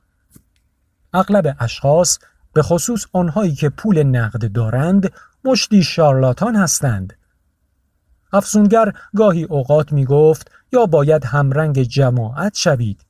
اغلب 1.12 1.56
اشخاص 1.60 2.18
به 2.52 2.62
خصوص 2.62 3.06
آنهایی 3.12 3.54
که 3.54 3.68
پول 3.68 4.02
نقد 4.02 4.52
دارند 4.52 5.12
مشتی 5.44 5.82
شارلاتان 5.82 6.56
هستند. 6.56 7.12
افسونگر 8.32 8.92
گاهی 9.16 9.44
اوقات 9.44 9.92
می 9.92 10.04
گفت 10.04 10.50
یا 10.72 10.86
باید 10.86 11.24
همرنگ 11.24 11.82
جماعت 11.82 12.56
شوید 12.56 13.04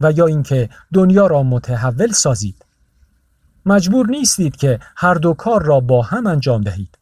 و 0.00 0.12
یا 0.12 0.26
اینکه 0.26 0.68
دنیا 0.94 1.26
را 1.26 1.42
متحول 1.42 2.12
سازید. 2.12 2.64
مجبور 3.66 4.06
نیستید 4.06 4.56
که 4.56 4.80
هر 4.96 5.14
دو 5.14 5.34
کار 5.34 5.62
را 5.62 5.80
با 5.80 6.02
هم 6.02 6.26
انجام 6.26 6.62
دهید. 6.62 6.98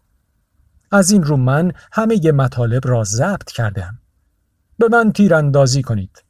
از 0.93 1.11
این 1.11 1.23
رو 1.23 1.37
من 1.37 1.73
همه 1.93 2.33
مطالب 2.33 2.89
را 2.89 3.05
ضبط 3.05 3.53
کردم. 3.53 3.99
به 4.79 4.89
من 4.89 5.13
تیراندازی 5.13 5.83
کنید. 5.83 6.25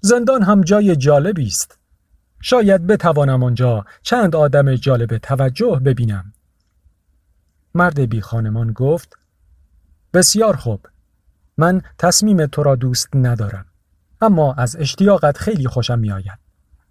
زندان 0.00 0.42
هم 0.42 0.60
جای 0.60 0.96
جالبی 0.96 1.46
است. 1.46 1.78
شاید 2.40 2.86
بتوانم 2.86 3.42
آنجا 3.42 3.84
چند 4.02 4.36
آدم 4.36 4.74
جالب 4.74 5.18
توجه 5.18 5.80
ببینم. 5.84 6.32
مرد 7.74 8.00
بی 8.00 8.20
خانمان 8.20 8.72
گفت 8.72 9.18
بسیار 10.14 10.56
خوب. 10.56 10.86
من 11.56 11.82
تصمیم 11.98 12.46
تو 12.46 12.62
را 12.62 12.74
دوست 12.74 13.08
ندارم. 13.14 13.66
اما 14.20 14.54
از 14.54 14.76
اشتیاقت 14.76 15.38
خیلی 15.38 15.68
خوشم 15.68 15.98
می 15.98 16.12
آید. 16.12 16.38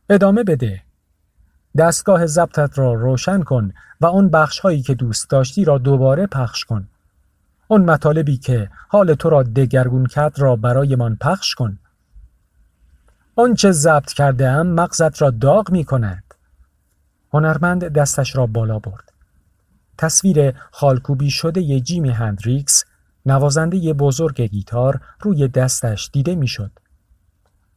ادامه 0.10 0.44
بده. 0.44 0.82
دستگاه 1.78 2.26
ضبطت 2.26 2.80
را 2.80 2.94
روشن 2.94 3.42
کن 3.42 3.74
و 4.02 4.06
آن 4.06 4.30
بخش 4.30 4.60
هایی 4.60 4.82
که 4.82 4.94
دوست 4.94 5.30
داشتی 5.30 5.66
را 5.66 5.78
دوباره 5.78 6.28
پخش 6.28 6.66
کن. 6.66 6.88
اون 7.74 7.86
مطالبی 7.86 8.38
که 8.38 8.70
حال 8.88 9.14
تو 9.14 9.30
را 9.30 9.44
دگرگون 9.44 10.06
کرد 10.06 10.40
را 10.40 10.56
برایمان 10.56 11.16
پخش 11.16 11.56
کن. 11.56 11.80
آنچه 13.36 13.72
ضبط 13.72 14.14
کرده 14.14 14.50
ام 14.50 14.68
مغزت 14.68 15.22
را 15.22 15.30
داغ 15.30 15.72
می 15.72 15.84
کند. 15.84 16.24
هنرمند 17.34 17.86
دستش 17.86 18.36
را 18.36 18.46
بالا 18.46 18.80
برد. 18.80 19.12
تصویر 19.98 20.54
خالکوبی 20.72 21.30
شده 21.30 21.62
ی 21.62 21.82
جیمی 21.82 22.10
هندریکس 22.10 22.84
نوازنده 23.26 23.94
بزرگ 23.94 24.42
گیتار 24.42 25.02
روی 25.22 25.48
دستش 25.48 26.10
دیده 26.14 26.36
می‌شد. 26.36 26.72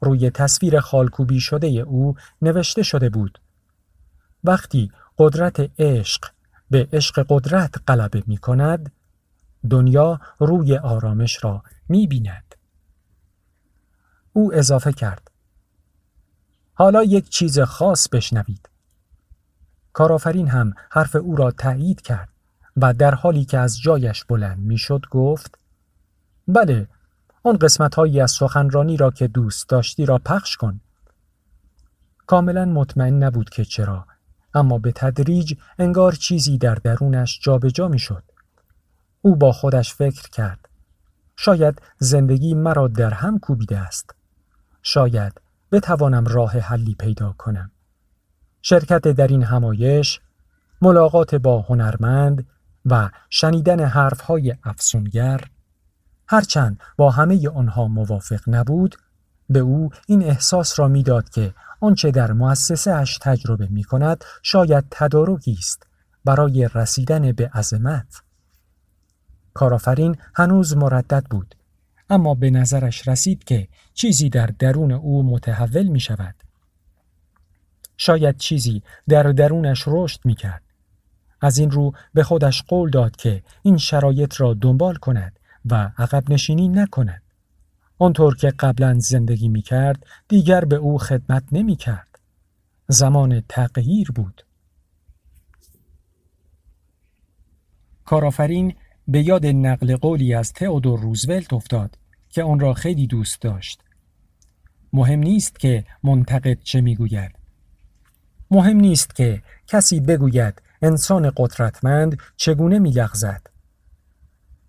روی 0.01 0.31
تصویر 0.31 0.81
خالکوبی 0.81 1.41
شده 1.41 1.67
او 1.67 2.15
نوشته 2.43 2.83
شده 2.83 3.09
بود. 3.09 3.41
وقتی 4.45 4.91
قدرت 5.19 5.71
عشق 5.79 6.25
به 6.71 6.89
عشق 6.93 7.27
قدرت 7.29 7.75
غلبه 7.89 8.23
می 8.27 8.37
کند 8.37 8.93
دنیا 9.69 10.21
روی 10.39 10.77
آرامش 10.77 11.45
را 11.45 11.63
می 11.89 12.07
بیند. 12.07 12.55
او 14.33 14.55
اضافه 14.55 14.93
کرد 14.93 15.31
حالا 16.75 17.03
یک 17.03 17.29
چیز 17.29 17.61
خاص 17.61 18.09
بشنوید. 18.09 18.69
کارآفرین 19.93 20.49
هم 20.49 20.75
حرف 20.91 21.17
او 21.17 21.37
را 21.37 21.51
تایید 21.51 22.01
کرد 22.01 22.29
و 22.77 22.95
در 22.95 23.15
حالی 23.15 23.45
که 23.45 23.59
از 23.59 23.81
جایش 23.81 24.25
بلند 24.25 24.59
می‌شد 24.59 25.07
گفت 25.11 25.59
بله 26.49 26.89
آن 27.43 27.57
قسمت 27.57 27.95
هایی 27.95 28.21
از 28.21 28.31
سخنرانی 28.31 28.97
را 28.97 29.11
که 29.11 29.29
دوست 29.29 29.69
داشتی 29.69 30.07
را 30.07 30.19
پخش 30.19 30.57
کن. 30.57 30.81
کاملا 32.27 32.65
مطمئن 32.65 33.23
نبود 33.23 33.51
که 33.51 33.65
چرا 33.65 34.07
اما 34.55 34.79
به 34.79 34.93
تدریج 34.93 35.55
انگار 35.79 36.13
چیزی 36.13 36.59
در 36.59 36.75
درونش 36.75 37.41
جابجا 37.43 37.89
می‌شد. 37.89 38.23
او 39.27 39.37
با 39.37 39.53
خودش 39.53 39.95
فکر 39.95 40.31
کرد 40.31 40.69
شاید 41.37 41.83
زندگی 41.99 42.55
مرا 42.55 42.89
در 42.89 43.15
هم 43.15 43.39
کوبیده 43.39 43.79
است. 43.79 44.15
شاید 44.83 45.41
بتوانم 45.73 46.25
راه 46.27 46.59
حلی 46.59 46.95
پیدا 46.95 47.35
کنم. 47.39 47.71
شرکت 48.63 49.01
در 49.09 49.27
این 49.27 49.43
همایش، 49.43 50.21
ملاقات 50.83 51.35
با 51.35 51.61
هنرمند 51.61 52.47
و 52.85 53.11
شنیدن 53.31 53.81
حرفهای 53.81 54.55
افسونگر 54.65 55.41
هرچند 56.29 56.81
با 56.97 57.11
همه 57.11 57.49
آنها 57.49 57.89
موافق 57.89 58.41
نبود 58.47 58.97
به 59.51 59.59
او 59.59 59.91
این 60.07 60.23
احساس 60.25 60.79
را 60.79 60.89
می‌داد 60.89 61.29
که 61.29 61.55
آنچه 61.81 62.11
در 62.11 62.33
مؤسسه 62.33 62.93
اش 62.93 63.19
تجربه 63.19 63.67
می 63.71 63.85
کند 63.85 64.25
شاید 64.43 64.85
تدارکی 64.91 65.57
است 65.59 65.87
برای 66.25 66.69
رسیدن 66.75 67.33
به 67.33 67.51
عظمت. 67.55 68.26
کارآفرین 69.57 70.17
هنوز 70.35 70.77
مردد 70.77 71.25
بود 71.31 71.55
اما 72.11 72.35
به 72.35 72.51
نظرش 72.51 73.09
رسید 73.09 73.45
که 73.45 73.69
چیزی 73.95 74.31
در 74.31 74.47
درون 74.47 74.93
او 74.93 75.23
متحول 75.23 75.87
می 75.87 76.01
شود. 76.01 76.35
شاید 77.97 78.37
چیزی 78.37 78.83
در 79.09 79.23
درونش 79.23 79.85
رشد 79.87 80.21
می 80.25 80.35
کرد. 80.35 80.63
از 81.41 81.59
این 81.59 81.71
رو 81.71 81.93
به 82.15 82.23
خودش 82.23 82.63
قول 82.63 82.91
داد 82.91 83.17
که 83.17 83.43
این 83.63 83.77
شرایط 83.77 84.41
را 84.41 84.55
دنبال 84.55 84.95
کند 84.95 85.39
و 85.71 85.91
عقب 85.99 86.31
نشینی 86.31 86.69
نکند. 86.69 87.23
آنطور 87.99 88.37
که 88.37 88.51
قبلا 88.51 88.99
زندگی 88.99 89.49
می 89.49 89.63
کرد 89.63 90.07
دیگر 90.29 90.65
به 90.65 90.77
او 90.77 90.99
خدمت 90.99 91.43
نمی 91.53 91.77
کرد. 91.77 92.19
زمان 92.89 93.43
تغییر 93.49 94.11
بود. 94.11 94.43
کارآفرین 98.05 98.75
به 99.09 99.23
یاد 99.23 99.47
نقل 99.47 99.97
قولی 99.97 100.35
از 100.35 100.53
تئودور 100.53 101.01
روزولت 101.01 101.53
افتاد 101.53 101.99
که 102.29 102.43
آن 102.43 102.61
را 102.61 102.75
خیلی 102.75 103.07
دوست 103.07 103.41
داشت. 103.41 103.81
مهم 104.93 105.19
نیست 105.19 105.59
که 105.59 105.85
منتقد 106.03 106.59
چه 106.63 106.81
می‌گوید. 106.81 107.33
مهم 108.51 108.77
نیست 108.77 109.15
که 109.15 109.43
کسی 109.67 110.01
بگوید 110.01 110.63
انسان 110.83 111.33
قدرتمند 111.37 112.19
چگونه 112.37 112.79
میلغزد. 112.79 113.47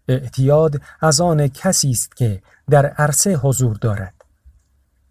اعتیاد 0.08 0.82
از 1.02 1.22
آن 1.22 1.48
کسی 1.48 1.92
است 1.92 2.16
که 2.18 2.42
در 2.70 2.86
عرصه 2.86 3.36
حضور 3.36 3.76
دارد. 3.76 4.14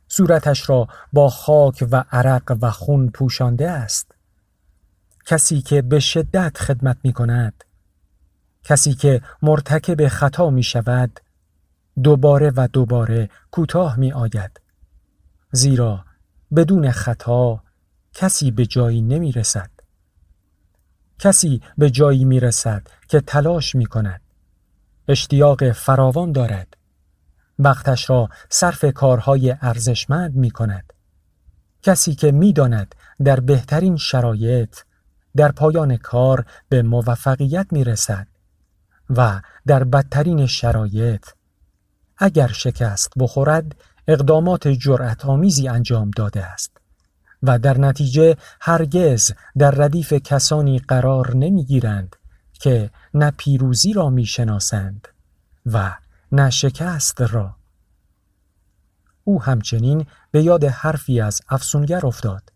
صورتش 0.08 0.70
را 0.70 0.88
با 1.12 1.28
خاک 1.28 1.84
و 1.90 2.04
عرق 2.12 2.58
و 2.60 2.70
خون 2.70 3.08
پوشانده 3.08 3.70
است. 3.70 4.14
کسی 5.26 5.62
که 5.62 5.82
به 5.82 6.00
شدت 6.00 6.58
خدمت 6.58 6.96
می 7.04 7.12
کند 7.12 7.64
کسی 8.66 8.94
که 8.94 9.22
مرتکب 9.42 10.08
خطا 10.08 10.50
می 10.50 10.62
شود 10.62 11.20
دوباره 12.02 12.52
و 12.56 12.68
دوباره 12.72 13.30
کوتاه 13.50 13.96
می 13.96 14.12
آید 14.12 14.60
زیرا 15.52 16.04
بدون 16.56 16.90
خطا 16.90 17.62
کسی 18.14 18.50
به 18.50 18.66
جایی 18.66 19.02
نمی 19.02 19.32
رسد 19.32 19.70
کسی 21.18 21.60
به 21.78 21.90
جایی 21.90 22.24
می 22.24 22.40
رسد 22.40 22.88
که 23.08 23.20
تلاش 23.20 23.74
می 23.74 23.86
کند. 23.86 24.20
اشتیاق 25.08 25.72
فراوان 25.72 26.32
دارد. 26.32 26.76
وقتش 27.58 28.10
را 28.10 28.28
صرف 28.48 28.84
کارهای 28.84 29.56
ارزشمند 29.60 30.34
می 30.34 30.50
کند. 30.50 30.92
کسی 31.82 32.14
که 32.14 32.32
می 32.32 32.52
داند 32.52 32.94
در 33.24 33.40
بهترین 33.40 33.96
شرایط 33.96 34.76
در 35.36 35.52
پایان 35.52 35.96
کار 35.96 36.46
به 36.68 36.82
موفقیت 36.82 37.66
می 37.70 37.84
رسد 37.84 38.26
و 39.10 39.40
در 39.66 39.84
بدترین 39.84 40.46
شرایط 40.46 41.26
اگر 42.18 42.48
شکست 42.48 43.12
بخورد 43.18 43.74
اقدامات 44.08 44.68
جرأت 44.68 45.24
آمیزی 45.24 45.68
انجام 45.68 46.10
داده 46.10 46.44
است 46.44 46.76
و 47.42 47.58
در 47.58 47.78
نتیجه 47.78 48.36
هرگز 48.60 49.32
در 49.58 49.70
ردیف 49.70 50.12
کسانی 50.12 50.78
قرار 50.78 51.36
نمی‌گیرند 51.36 52.16
که 52.52 52.90
نه 53.14 53.30
پیروزی 53.30 53.92
را 53.92 54.10
می‌شناسند 54.10 55.08
و 55.66 55.94
نه 56.32 56.50
شکست 56.50 57.20
را. 57.20 57.56
او 59.24 59.42
همچنین 59.42 60.06
به 60.30 60.42
یاد 60.42 60.64
حرفی 60.64 61.20
از 61.20 61.40
افسونگر 61.48 62.06
افتاد. 62.06 62.52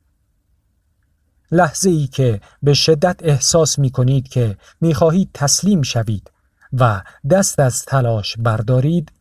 لحظه 1.53 1.91
ای 1.91 2.07
که 2.07 2.41
به 2.63 2.75
شدت 2.75 3.17
احساس 3.23 3.79
می 3.79 3.91
کنید 3.91 4.29
که 4.29 4.57
می 4.81 4.95
خواهید 4.95 5.31
تسلیم 5.35 5.83
شوید 5.83 6.31
و 6.73 7.03
دست 7.31 7.61
از 7.61 7.85
تلاش 7.85 8.37
بردارید 8.37 9.13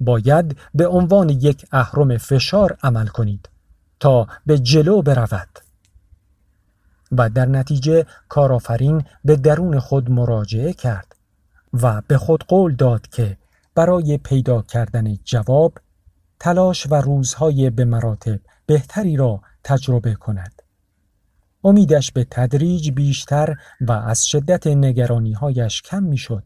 باید 0.00 0.56
به 0.74 0.86
عنوان 0.86 1.28
یک 1.28 1.66
اهرم 1.72 2.16
فشار 2.16 2.78
عمل 2.82 3.06
کنید 3.06 3.48
تا 4.00 4.26
به 4.46 4.58
جلو 4.58 5.02
برود 5.02 5.48
و 7.12 7.30
در 7.30 7.46
نتیجه 7.46 8.06
کارآفرین 8.28 9.04
به 9.24 9.36
درون 9.36 9.78
خود 9.78 10.10
مراجعه 10.10 10.72
کرد 10.72 11.16
و 11.72 12.02
به 12.08 12.18
خود 12.18 12.44
قول 12.44 12.74
داد 12.74 13.06
که 13.06 13.36
برای 13.74 14.18
پیدا 14.18 14.62
کردن 14.62 15.16
جواب 15.24 15.78
تلاش 16.40 16.86
و 16.90 16.94
روزهای 16.94 17.70
به 17.70 17.84
مراتب 17.84 18.40
بهتری 18.66 19.16
را 19.16 19.40
تجربه 19.64 20.14
کند. 20.14 20.62
امیدش 21.64 22.12
به 22.12 22.26
تدریج 22.30 22.90
بیشتر 22.90 23.56
و 23.80 23.92
از 23.92 24.26
شدت 24.26 24.66
نگرانیهایش 24.66 25.82
کم 25.82 26.02
می‌شد 26.02 26.42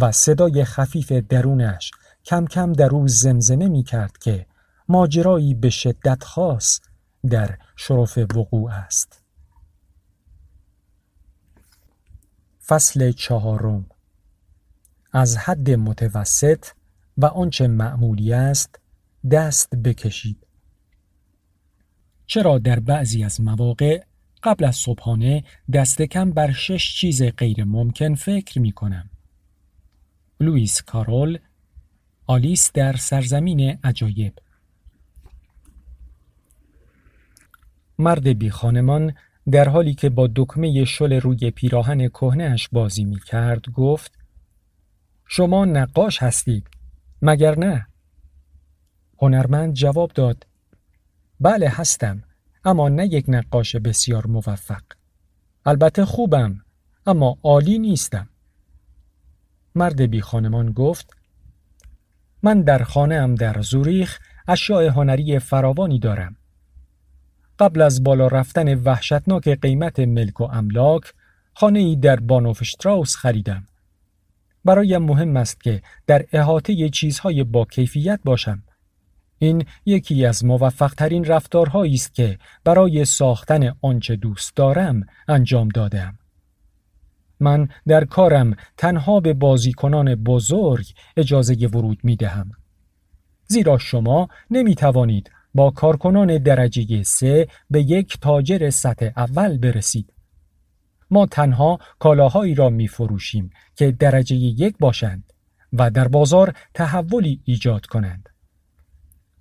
و 0.00 0.12
صدای 0.12 0.64
خفیف 0.64 1.12
درونش 1.12 1.90
کم 2.24 2.46
کم 2.46 2.72
در 2.72 2.90
او 2.90 3.08
زمزمه 3.08 3.68
می 3.68 3.82
کرد 3.82 4.18
که 4.18 4.46
ماجرایی 4.88 5.54
به 5.54 5.70
شدت 5.70 6.24
خاص 6.24 6.80
در 7.30 7.58
شرف 7.76 8.18
وقوع 8.18 8.72
است. 8.72 9.22
فصل 12.66 13.12
چهارم 13.12 13.86
از 15.12 15.36
حد 15.36 15.70
متوسط 15.70 16.66
و 17.18 17.26
آنچه 17.26 17.66
معمولی 17.66 18.32
است 18.32 18.80
دست 19.30 19.74
بکشید. 19.74 20.46
چرا 22.26 22.58
در 22.58 22.80
بعضی 22.80 23.24
از 23.24 23.40
مواقع 23.40 24.02
قبل 24.42 24.64
از 24.64 24.76
صبحانه 24.76 25.44
دست 25.72 26.02
کم 26.02 26.30
بر 26.30 26.52
شش 26.52 26.94
چیز 26.94 27.22
غیر 27.22 27.64
ممکن 27.64 28.14
فکر 28.14 28.60
می 28.60 28.72
کنم. 28.72 29.10
لوئیس 30.40 30.82
کارول 30.82 31.38
آلیس 32.26 32.72
در 32.72 32.96
سرزمین 32.96 33.78
عجایب. 33.84 34.32
مرد 37.98 38.28
بی 38.28 38.50
خانمان 38.50 39.14
در 39.50 39.68
حالی 39.68 39.94
که 39.94 40.08
با 40.08 40.28
دکمه 40.36 40.84
شل 40.84 41.12
روی 41.12 41.50
پیراهن 41.50 42.08
کهنهش 42.08 42.68
بازی 42.72 43.04
می 43.04 43.20
کرد 43.20 43.70
گفت 43.70 44.18
شما 45.26 45.64
نقاش 45.64 46.22
هستید 46.22 46.68
مگر 47.22 47.58
نه؟ 47.58 47.86
هنرمند 49.18 49.74
جواب 49.74 50.12
داد 50.12 50.46
بله 51.40 51.68
هستم 51.68 52.22
اما 52.64 52.88
نه 52.88 53.06
یک 53.06 53.24
نقاش 53.28 53.76
بسیار 53.76 54.26
موفق. 54.26 54.82
البته 55.66 56.04
خوبم 56.04 56.64
اما 57.06 57.38
عالی 57.42 57.78
نیستم. 57.78 58.28
مرد 59.76 60.02
بی 60.02 60.20
خانمان 60.20 60.72
گفت 60.72 61.16
من 62.42 62.62
در 62.62 62.82
خانه 62.82 63.14
ام 63.14 63.34
در 63.34 63.60
زوریخ 63.60 64.18
اشیاء 64.48 64.88
هنری 64.90 65.38
فراوانی 65.38 65.98
دارم. 65.98 66.36
قبل 67.58 67.82
از 67.82 68.04
بالا 68.04 68.26
رفتن 68.26 68.74
وحشتناک 68.74 69.48
قیمت 69.48 70.00
ملک 70.00 70.40
و 70.40 70.44
املاک 70.44 71.12
خانه 71.54 71.78
ای 71.78 71.96
در 71.96 72.16
بانوفشتراوس 72.16 73.16
خریدم. 73.16 73.66
برایم 74.64 75.02
مهم 75.02 75.36
است 75.36 75.60
که 75.60 75.82
در 76.06 76.24
احاطه 76.32 76.88
چیزهای 76.88 77.44
با 77.44 77.64
کیفیت 77.64 78.20
باشم. 78.24 78.62
این 79.38 79.64
یکی 79.86 80.26
از 80.26 80.44
موفقترین 80.44 81.24
رفتارهایی 81.24 81.94
است 81.94 82.14
که 82.14 82.38
برای 82.64 83.04
ساختن 83.04 83.72
آنچه 83.82 84.16
دوست 84.16 84.56
دارم 84.56 85.06
انجام 85.28 85.68
دادم. 85.68 86.18
من 87.40 87.68
در 87.86 88.04
کارم 88.04 88.56
تنها 88.76 89.20
به 89.20 89.34
بازیکنان 89.34 90.14
بزرگ 90.14 90.86
اجازه 91.16 91.54
ورود 91.54 91.98
می 92.02 92.16
دهم. 92.16 92.50
زیرا 93.46 93.78
شما 93.78 94.28
نمی 94.50 94.74
توانید 94.74 95.30
با 95.54 95.70
کارکنان 95.70 96.38
درجه 96.38 97.02
سه 97.02 97.48
به 97.70 97.82
یک 97.82 98.18
تاجر 98.20 98.70
سطح 98.70 99.10
اول 99.16 99.58
برسید. 99.58 100.12
ما 101.10 101.26
تنها 101.26 101.78
کالاهایی 101.98 102.54
را 102.54 102.70
می 102.70 102.88
فروشیم 102.88 103.50
که 103.76 103.92
درجه 103.92 104.36
یک 104.36 104.76
باشند 104.78 105.32
و 105.72 105.90
در 105.90 106.08
بازار 106.08 106.54
تحولی 106.74 107.40
ایجاد 107.44 107.86
کنند. 107.86 108.28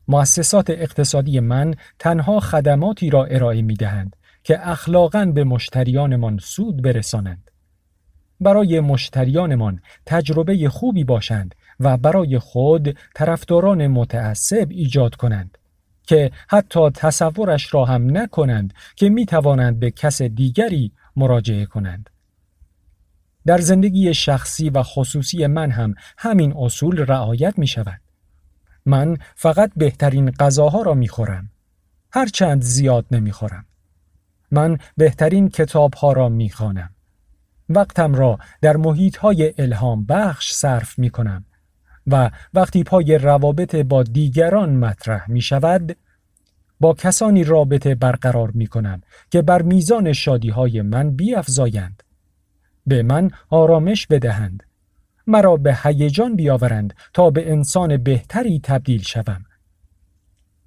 مؤسسات 0.07 0.69
اقتصادی 0.69 1.39
من 1.39 1.75
تنها 1.99 2.39
خدماتی 2.39 3.09
را 3.09 3.25
ارائه 3.25 3.61
می 3.61 3.73
دهند 3.73 4.15
که 4.43 4.69
اخلاقاً 4.69 5.25
به 5.25 5.43
مشتریانمان 5.43 6.37
سود 6.37 6.81
برسانند. 6.81 7.51
برای 8.41 8.79
مشتریانمان 8.79 9.81
تجربه 10.05 10.69
خوبی 10.69 11.03
باشند 11.03 11.55
و 11.79 11.97
برای 11.97 12.39
خود 12.39 12.97
طرفداران 13.15 13.87
متعصب 13.87 14.67
ایجاد 14.69 15.15
کنند 15.15 15.57
که 16.07 16.31
حتی 16.47 16.89
تصورش 16.89 17.73
را 17.73 17.85
هم 17.85 18.17
نکنند 18.17 18.73
که 18.95 19.09
می 19.09 19.25
توانند 19.25 19.79
به 19.79 19.91
کس 19.91 20.21
دیگری 20.21 20.91
مراجعه 21.15 21.65
کنند. 21.65 22.09
در 23.45 23.57
زندگی 23.57 24.13
شخصی 24.13 24.69
و 24.69 24.83
خصوصی 24.83 25.47
من 25.47 25.71
هم 25.71 25.93
همین 26.17 26.53
اصول 26.57 27.05
رعایت 27.05 27.59
می 27.59 27.67
شود. 27.67 28.01
من 28.85 29.17
فقط 29.35 29.71
بهترین 29.75 30.31
غذاها 30.31 30.81
را 30.81 30.93
می 30.93 31.07
خورم. 31.07 31.49
هرچند 32.11 32.61
زیاد 32.61 33.05
نمی 33.11 33.31
خورم. 33.31 33.65
من 34.51 34.77
بهترین 34.97 35.49
کتابها 35.49 36.13
را 36.13 36.29
می 36.29 36.49
خانم. 36.49 36.94
وقتم 37.69 38.15
را 38.15 38.39
در 38.61 38.77
محیط 38.77 39.17
های 39.17 39.53
الهام 39.57 40.05
بخش 40.05 40.51
صرف 40.51 40.99
می 40.99 41.09
کنم 41.09 41.45
و 42.07 42.31
وقتی 42.53 42.83
پای 42.83 43.17
روابط 43.17 43.75
با 43.75 44.03
دیگران 44.03 44.75
مطرح 44.75 45.31
می 45.31 45.41
شود 45.41 45.97
با 46.79 46.93
کسانی 46.93 47.43
رابطه 47.43 47.95
برقرار 47.95 48.51
می 48.51 48.67
کنم 48.67 49.01
که 49.31 49.41
بر 49.41 49.61
میزان 49.61 50.13
شادی 50.13 50.49
های 50.49 50.81
من 50.81 51.11
بیافزایند 51.11 52.03
به 52.87 53.03
من 53.03 53.31
آرامش 53.49 54.07
بدهند 54.07 54.63
مرا 55.27 55.57
به 55.57 55.77
هیجان 55.83 56.35
بیاورند 56.35 56.93
تا 57.13 57.29
به 57.29 57.51
انسان 57.51 57.97
بهتری 57.97 58.59
تبدیل 58.63 59.01
شوم. 59.01 59.45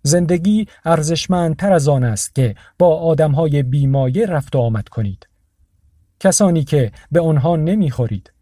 زندگی 0.03 0.67
ارزشمندتر 0.85 1.73
از 1.73 1.89
آن 1.89 2.05
است 2.05 2.35
که 2.35 2.55
با 2.79 2.97
آدمهای 2.97 3.63
بیمایه 3.63 4.27
رفت 4.27 4.57
و 4.57 4.59
آمد 4.59 4.89
کنید. 4.89 5.28
کسانی 6.21 6.65
که 6.65 6.93
به 7.13 7.21
آنها 7.21 7.57
نمی‌خورید. 7.57 8.33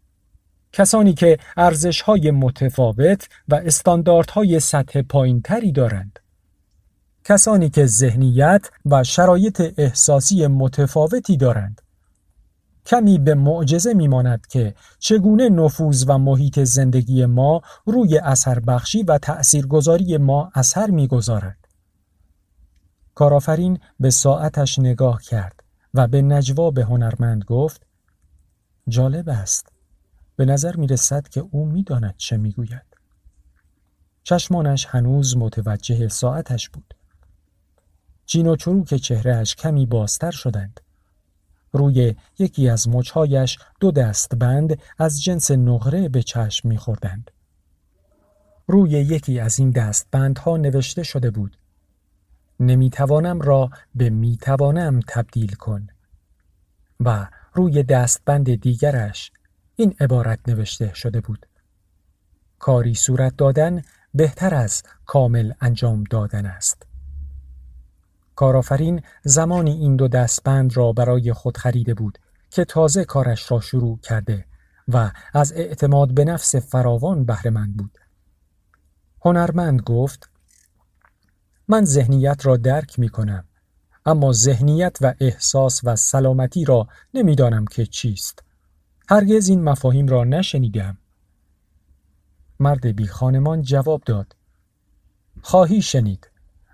کسانی 0.73 1.13
که 1.13 1.37
ارزشهای 1.57 2.31
متفاوت 2.31 3.27
و 3.47 3.55
استانداردهای 3.55 4.59
سطح 4.59 5.01
پایینتری 5.01 5.71
دارند. 5.71 6.19
کسانی 7.23 7.69
که 7.69 7.85
ذهنیت 7.85 8.69
و 8.85 9.03
شرایط 9.03 9.73
احساسی 9.77 10.47
متفاوتی 10.47 11.37
دارند. 11.37 11.81
کمی 12.85 13.19
به 13.19 13.35
معجزه 13.35 13.93
میماند 13.93 14.47
که 14.47 14.73
چگونه 14.99 15.49
نفوذ 15.49 16.05
و 16.07 16.17
محیط 16.17 16.59
زندگی 16.59 17.25
ما 17.25 17.61
روی 17.85 18.17
اثر 18.17 18.59
بخشی 18.59 19.03
و 19.03 19.17
تأثیرگذاری 19.17 20.17
ما 20.17 20.51
اثر 20.55 20.89
می‌گذارد. 20.89 21.57
کارآفرین 23.15 23.79
به 23.99 24.09
ساعتش 24.09 24.79
نگاه 24.79 25.21
کرد. 25.21 25.63
و 25.97 26.07
به 26.07 26.21
نجوا 26.21 26.71
به 26.71 26.83
هنرمند 26.83 27.43
گفت 27.43 27.81
جالب 28.87 29.29
است. 29.29 29.71
به 30.35 30.45
نظر 30.45 30.75
می 30.75 30.87
رسد 30.87 31.27
که 31.27 31.43
او 31.51 31.65
می‌داند 31.65 32.13
چه 32.17 32.37
می‌گوید. 32.37 32.85
چشمانش 34.23 34.85
هنوز 34.85 35.37
متوجه 35.37 36.07
ساعتش 36.07 36.69
بود. 36.69 36.93
چین 38.25 38.47
و 38.47 38.55
چروک 38.55 38.93
چهرهش 38.93 39.55
کمی 39.55 39.85
بازتر 39.85 40.31
شدند. 40.31 40.79
روی 41.71 42.15
یکی 42.39 42.69
از 42.69 42.89
مچهایش 42.89 43.59
دو 43.79 43.91
دست 43.91 44.35
بند 44.35 44.79
از 44.97 45.23
جنس 45.23 45.51
نقره 45.51 46.09
به 46.09 46.23
چشم 46.23 46.69
میخوردند. 46.69 47.31
روی 48.67 48.91
یکی 48.91 49.39
از 49.39 49.59
این 49.59 49.71
دستبندها 49.71 50.57
نوشته 50.57 51.03
شده 51.03 51.31
بود 51.31 51.57
نمی‌توانم 52.59 53.41
را 53.41 53.69
به 53.95 54.09
می‌توانم 54.09 54.99
تبدیل 55.07 55.53
کن. 55.55 55.87
و 56.99 57.27
روی 57.53 57.83
دستبند 57.83 58.55
دیگرش 58.55 59.31
این 59.75 59.95
عبارت 59.99 60.39
نوشته 60.47 60.93
شده 60.93 61.21
بود. 61.21 61.45
کاری 62.59 62.95
صورت 62.95 63.37
دادن 63.37 63.81
بهتر 64.13 64.55
از 64.55 64.83
کامل 65.05 65.53
انجام 65.61 66.03
دادن 66.03 66.45
است. 66.45 66.83
کارآفرین 68.35 69.01
زمانی 69.23 69.71
این 69.71 69.95
دو 69.95 70.07
دستبند 70.07 70.77
را 70.77 70.91
برای 70.91 71.33
خود 71.33 71.57
خریده 71.57 71.93
بود 71.93 72.17
که 72.49 72.65
تازه 72.65 73.05
کارش 73.05 73.51
را 73.51 73.59
شروع 73.59 73.99
کرده 73.99 74.45
و 74.87 75.11
از 75.33 75.53
اعتماد 75.53 76.13
به 76.13 76.25
نفس 76.25 76.55
فراوان 76.55 77.25
بهرهمند 77.25 77.77
بود. 77.77 77.97
هنرمند 79.25 79.81
گفت 79.81 80.29
من 81.67 81.85
ذهنیت 81.85 82.45
را 82.45 82.57
درک 82.57 82.99
می 82.99 83.09
کنم 83.09 83.43
اما 84.05 84.33
ذهنیت 84.33 84.97
و 85.01 85.13
احساس 85.19 85.81
و 85.83 85.95
سلامتی 85.95 86.65
را 86.65 86.87
نمی‌دانم 87.13 87.65
که 87.65 87.85
چیست. 87.85 88.43
هرگز 89.09 89.49
این 89.49 89.63
مفاهیم 89.63 90.07
را 90.07 90.23
نشنیدم. 90.23 90.97
مرد 92.59 92.85
بی 92.85 93.07
خانمان 93.07 93.61
جواب 93.61 94.03
داد 94.05 94.35
خواهی 95.41 95.81
شنید 95.81 96.29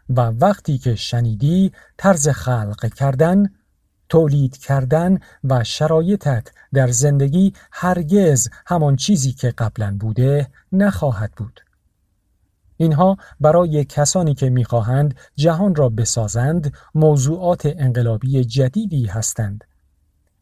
و 0.10 0.21
وقتی 0.21 0.77
که 0.77 0.95
شنیدی 0.95 1.71
طرز 1.97 2.29
خلق 2.29 2.93
کردن 2.93 3.49
تولید 4.10 4.58
کردن 4.58 5.19
و 5.43 5.63
شرایطت 5.63 6.47
در 6.73 6.88
زندگی 6.88 7.53
هرگز 7.71 8.49
همان 8.65 8.95
چیزی 8.95 9.32
که 9.32 9.51
قبلا 9.51 9.97
بوده 9.99 10.47
نخواهد 10.71 11.32
بود. 11.32 11.60
اینها 12.77 13.17
برای 13.39 13.86
کسانی 13.86 14.33
که 14.33 14.49
می‌خواهند 14.49 15.15
جهان 15.36 15.75
را 15.75 15.89
بسازند 15.89 16.73
موضوعات 16.95 17.62
انقلابی 17.65 18.43
جدیدی 18.43 19.05
هستند 19.05 19.63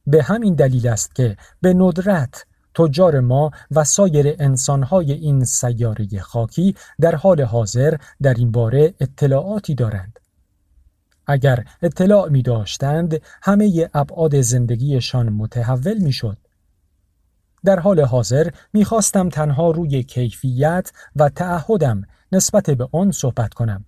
به 0.08 0.24
همین 0.24 0.56
دلیل 0.56 0.88
است 0.88 1.15
که 1.15 1.38
به 1.62 1.74
ندرت 1.74 2.46
تجار 2.76 3.20
ما 3.20 3.52
و 3.72 3.84
سایر 3.84 4.36
انسانهای 4.39 5.12
این 5.12 5.46
سیاره 5.46 6.20
خاکی 6.20 6.76
در 7.00 7.15
حال 7.15 7.41
حاضر 7.41 7.98
در 8.22 8.34
این 8.34 8.52
باره 8.52 8.94
اطلاعاتی 9.00 9.76
دارند 9.76 10.20
اگر 11.28 11.65
اطلاع 11.82 12.30
می 12.30 12.41
داشتند 12.41 13.22
همه 13.44 13.89
ابعاد 13.94 14.41
زندگیشان 14.41 15.30
متحول 15.30 15.98
می 15.98 16.12
شد. 16.12 16.38
در 17.65 17.80
حال 17.80 18.02
حاضر 18.02 18.50
می‌خواستم 18.74 19.30
تنها 19.30 19.72
روی 19.72 20.04
کیفیت 20.04 20.91
و 21.15 21.30
تعهدم 21.30 22.04
نسبت 22.32 22.70
به 22.70 22.89
آن 22.91 23.12
صحبت 23.12 23.54
کنم. 23.54 23.86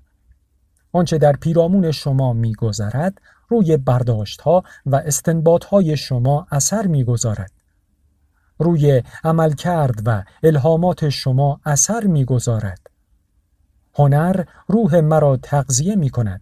آنچه 0.91 1.17
در 1.17 1.33
پیرامون 1.33 1.91
شما 1.91 2.33
میگذرد 2.33 3.21
روی 3.49 3.77
برداشت 3.77 4.41
ها 4.41 4.63
و 4.85 4.95
استنباط 4.95 5.65
های 5.65 5.97
شما 5.97 6.47
اثر 6.51 6.87
می‌گذارد. 6.87 7.51
روی 8.59 9.03
عمل 9.23 9.53
کرد 9.53 10.01
و 10.05 10.23
الهامات 10.43 11.09
شما 11.09 11.59
اثر 11.65 12.03
می‌گذارد. 12.03 12.89
هنر 13.95 14.43
روح 14.67 14.99
مرا 14.99 15.37
تغذیه 15.37 15.95
می 15.95 16.09
کند 16.09 16.41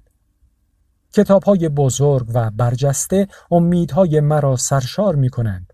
کتاب 1.13 1.43
های 1.43 1.69
بزرگ 1.69 2.31
و 2.33 2.51
برجسته 2.51 3.27
امیدهای 3.51 4.19
مرا 4.19 4.55
سرشار 4.55 5.15
می 5.15 5.29
کنند 5.29 5.73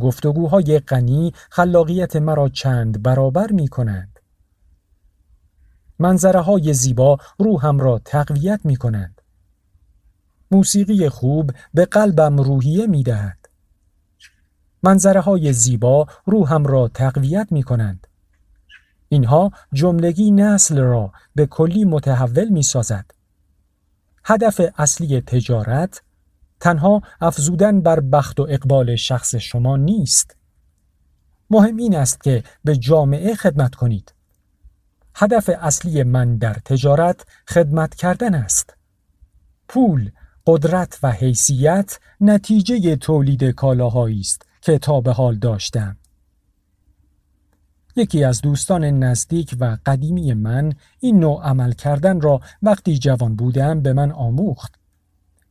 گفتگوهای 0.00 0.78
غنی 0.78 1.32
خلاقیت 1.50 2.16
مرا 2.16 2.48
چند 2.48 3.02
برابر 3.02 3.52
می 3.52 3.68
کنند 3.68 4.19
منظره 6.00 6.40
های 6.40 6.74
زیبا 6.74 7.18
روحم 7.38 7.78
را 7.78 8.00
تقویت 8.04 8.60
می 8.64 8.76
کنند. 8.76 9.22
موسیقی 10.50 11.08
خوب 11.08 11.50
به 11.74 11.84
قلبم 11.84 12.40
روحیه 12.40 12.86
می 12.86 13.02
دهد. 13.02 13.48
منظره 14.82 15.20
های 15.20 15.52
زیبا 15.52 16.06
روحم 16.26 16.64
را 16.64 16.88
تقویت 16.88 17.48
می 17.50 17.62
کنند. 17.62 18.06
اینها 19.08 19.50
جملگی 19.72 20.30
نسل 20.30 20.78
را 20.78 21.12
به 21.34 21.46
کلی 21.46 21.84
متحول 21.84 22.48
می 22.48 22.62
سازد. 22.62 23.10
هدف 24.24 24.60
اصلی 24.78 25.20
تجارت 25.20 26.02
تنها 26.60 27.02
افزودن 27.20 27.80
بر 27.80 28.00
بخت 28.00 28.40
و 28.40 28.46
اقبال 28.50 28.96
شخص 28.96 29.34
شما 29.34 29.76
نیست. 29.76 30.36
مهم 31.50 31.76
این 31.76 31.96
است 31.96 32.22
که 32.22 32.44
به 32.64 32.76
جامعه 32.76 33.34
خدمت 33.34 33.74
کنید. 33.74 34.14
هدف 35.20 35.50
اصلی 35.60 36.02
من 36.02 36.36
در 36.36 36.54
تجارت 36.64 37.26
خدمت 37.48 37.94
کردن 37.94 38.34
است. 38.34 38.76
پول، 39.68 40.10
قدرت 40.46 40.98
و 41.02 41.10
حیثیت 41.10 41.98
نتیجه 42.20 42.96
تولید 42.96 43.44
کالاهایی 43.44 44.20
است 44.20 44.42
که 44.60 44.78
تا 44.78 45.00
به 45.00 45.12
حال 45.12 45.36
داشتم. 45.36 45.96
یکی 47.96 48.24
از 48.24 48.40
دوستان 48.40 48.84
نزدیک 48.84 49.56
و 49.60 49.78
قدیمی 49.86 50.34
من 50.34 50.72
این 51.00 51.20
نوع 51.20 51.42
عمل 51.42 51.72
کردن 51.72 52.20
را 52.20 52.40
وقتی 52.62 52.98
جوان 52.98 53.36
بودم 53.36 53.80
به 53.80 53.92
من 53.92 54.12
آموخت. 54.12 54.74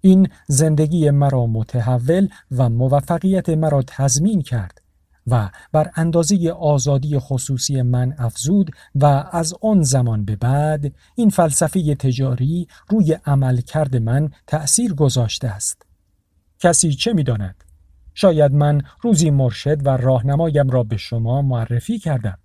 این 0.02 0.30
زندگی 0.48 1.10
مرا 1.10 1.46
متحول 1.48 2.28
و 2.52 2.70
موفقیت 2.70 3.50
مرا 3.50 3.84
تضمین 3.88 4.42
کرد 4.42 4.79
و 5.32 5.50
بر 5.72 5.92
اندازه 5.96 6.52
آزادی 6.52 7.20
خصوصی 7.20 7.82
من 7.82 8.16
افزود 8.18 8.72
و 8.96 9.06
از 9.32 9.54
آن 9.62 9.84
زمان 9.84 10.26
به 10.26 10.36
بعد 10.36 10.94
این 11.16 11.30
فلسفه 11.30 11.96
تجاری 11.96 12.68
روی 12.90 13.14
عمل 13.26 13.62
کرد 13.62 13.96
من 13.96 14.32
تأثیر 14.48 14.94
گذاشته 14.94 15.48
است. 15.48 15.86
کسی 16.60 16.94
چه 16.94 17.14
می 17.14 17.24
داند؟ 17.24 17.64
شاید 18.14 18.52
من 18.54 18.82
روزی 19.02 19.30
مرشد 19.30 19.88
و 19.88 19.90
راهنمایم 19.90 20.70
را 20.70 20.84
به 20.84 20.98
شما 20.98 21.42
معرفی 21.42 22.00
کردم. 22.00 22.38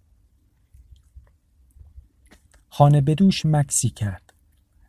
خانه 2.69 3.01
بدوش 3.01 3.47
مکسی 3.47 3.91
کرد. 3.91 4.33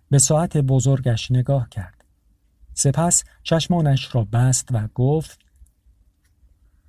به 0.10 0.18
ساعت 0.18 0.58
بزرگش 0.58 1.32
نگاه 1.32 1.70
کرد. 1.70 2.06
سپس 2.74 3.24
چشمانش 3.44 4.16
را 4.16 4.24
بست 4.24 4.68
و 4.72 4.88
گفت 4.96 5.45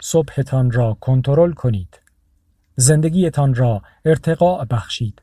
صبحتان 0.03 0.71
را 0.71 0.97
کنترل 1.01 1.53
کنید. 1.53 2.01
زندگیتان 2.77 3.55
را 3.55 3.83
ارتقاء 4.05 4.65
بخشید. 4.65 5.23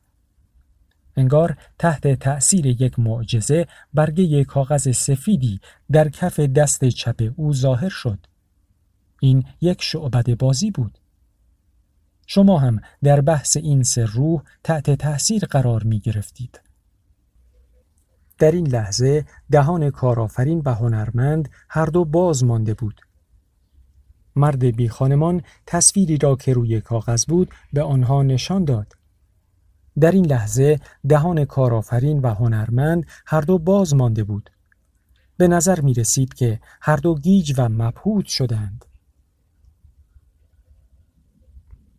انگار 1.15 1.57
تحت 1.79 2.07
تأثیر 2.07 2.65
یک 2.65 2.99
معجزه 2.99 3.67
برگه 3.93 4.43
کاغذ 4.43 4.91
سفیدی 4.91 5.59
در 5.91 6.09
کف 6.09 6.39
دست 6.39 6.85
چپ 6.85 7.33
او 7.35 7.53
ظاهر 7.53 7.89
شد. 7.89 8.19
این 9.21 9.45
یک 9.61 9.81
شعبد 9.81 10.37
بازی 10.37 10.71
بود. 10.71 10.97
شما 12.27 12.59
هم 12.59 12.79
در 13.03 13.21
بحث 13.21 13.57
این 13.57 13.83
سر 13.83 14.05
روح 14.05 14.41
تحت 14.63 14.91
تأثیر 14.91 15.45
قرار 15.45 15.83
می 15.83 15.99
گرفتید. 15.99 16.61
در 18.37 18.51
این 18.51 18.67
لحظه 18.67 19.25
دهان 19.51 19.89
کارآفرین 19.89 20.61
و 20.65 20.73
هنرمند 20.73 21.49
هر 21.69 21.85
دو 21.85 22.05
باز 22.05 22.43
مانده 22.43 22.73
بود. 22.73 23.01
مرد 24.35 24.63
بی 24.63 24.89
خانمان 24.89 25.41
تصویری 25.65 26.17
را 26.17 26.35
که 26.35 26.53
روی 26.53 26.81
کاغذ 26.81 27.25
بود 27.25 27.49
به 27.73 27.83
آنها 27.83 28.23
نشان 28.23 28.65
داد. 28.65 28.93
در 29.99 30.11
این 30.11 30.25
لحظه 30.25 30.79
دهان 31.09 31.45
کارآفرین 31.45 32.19
و 32.19 32.33
هنرمند 32.33 33.05
هر 33.25 33.41
دو 33.41 33.57
باز 33.57 33.95
مانده 33.95 34.23
بود. 34.23 34.49
به 35.37 35.47
نظر 35.47 35.81
می 35.81 35.93
رسید 35.93 36.33
که 36.33 36.59
هر 36.81 36.95
دو 36.95 37.15
گیج 37.15 37.53
و 37.57 37.69
مبهوت 37.69 38.25
شدند. 38.25 38.85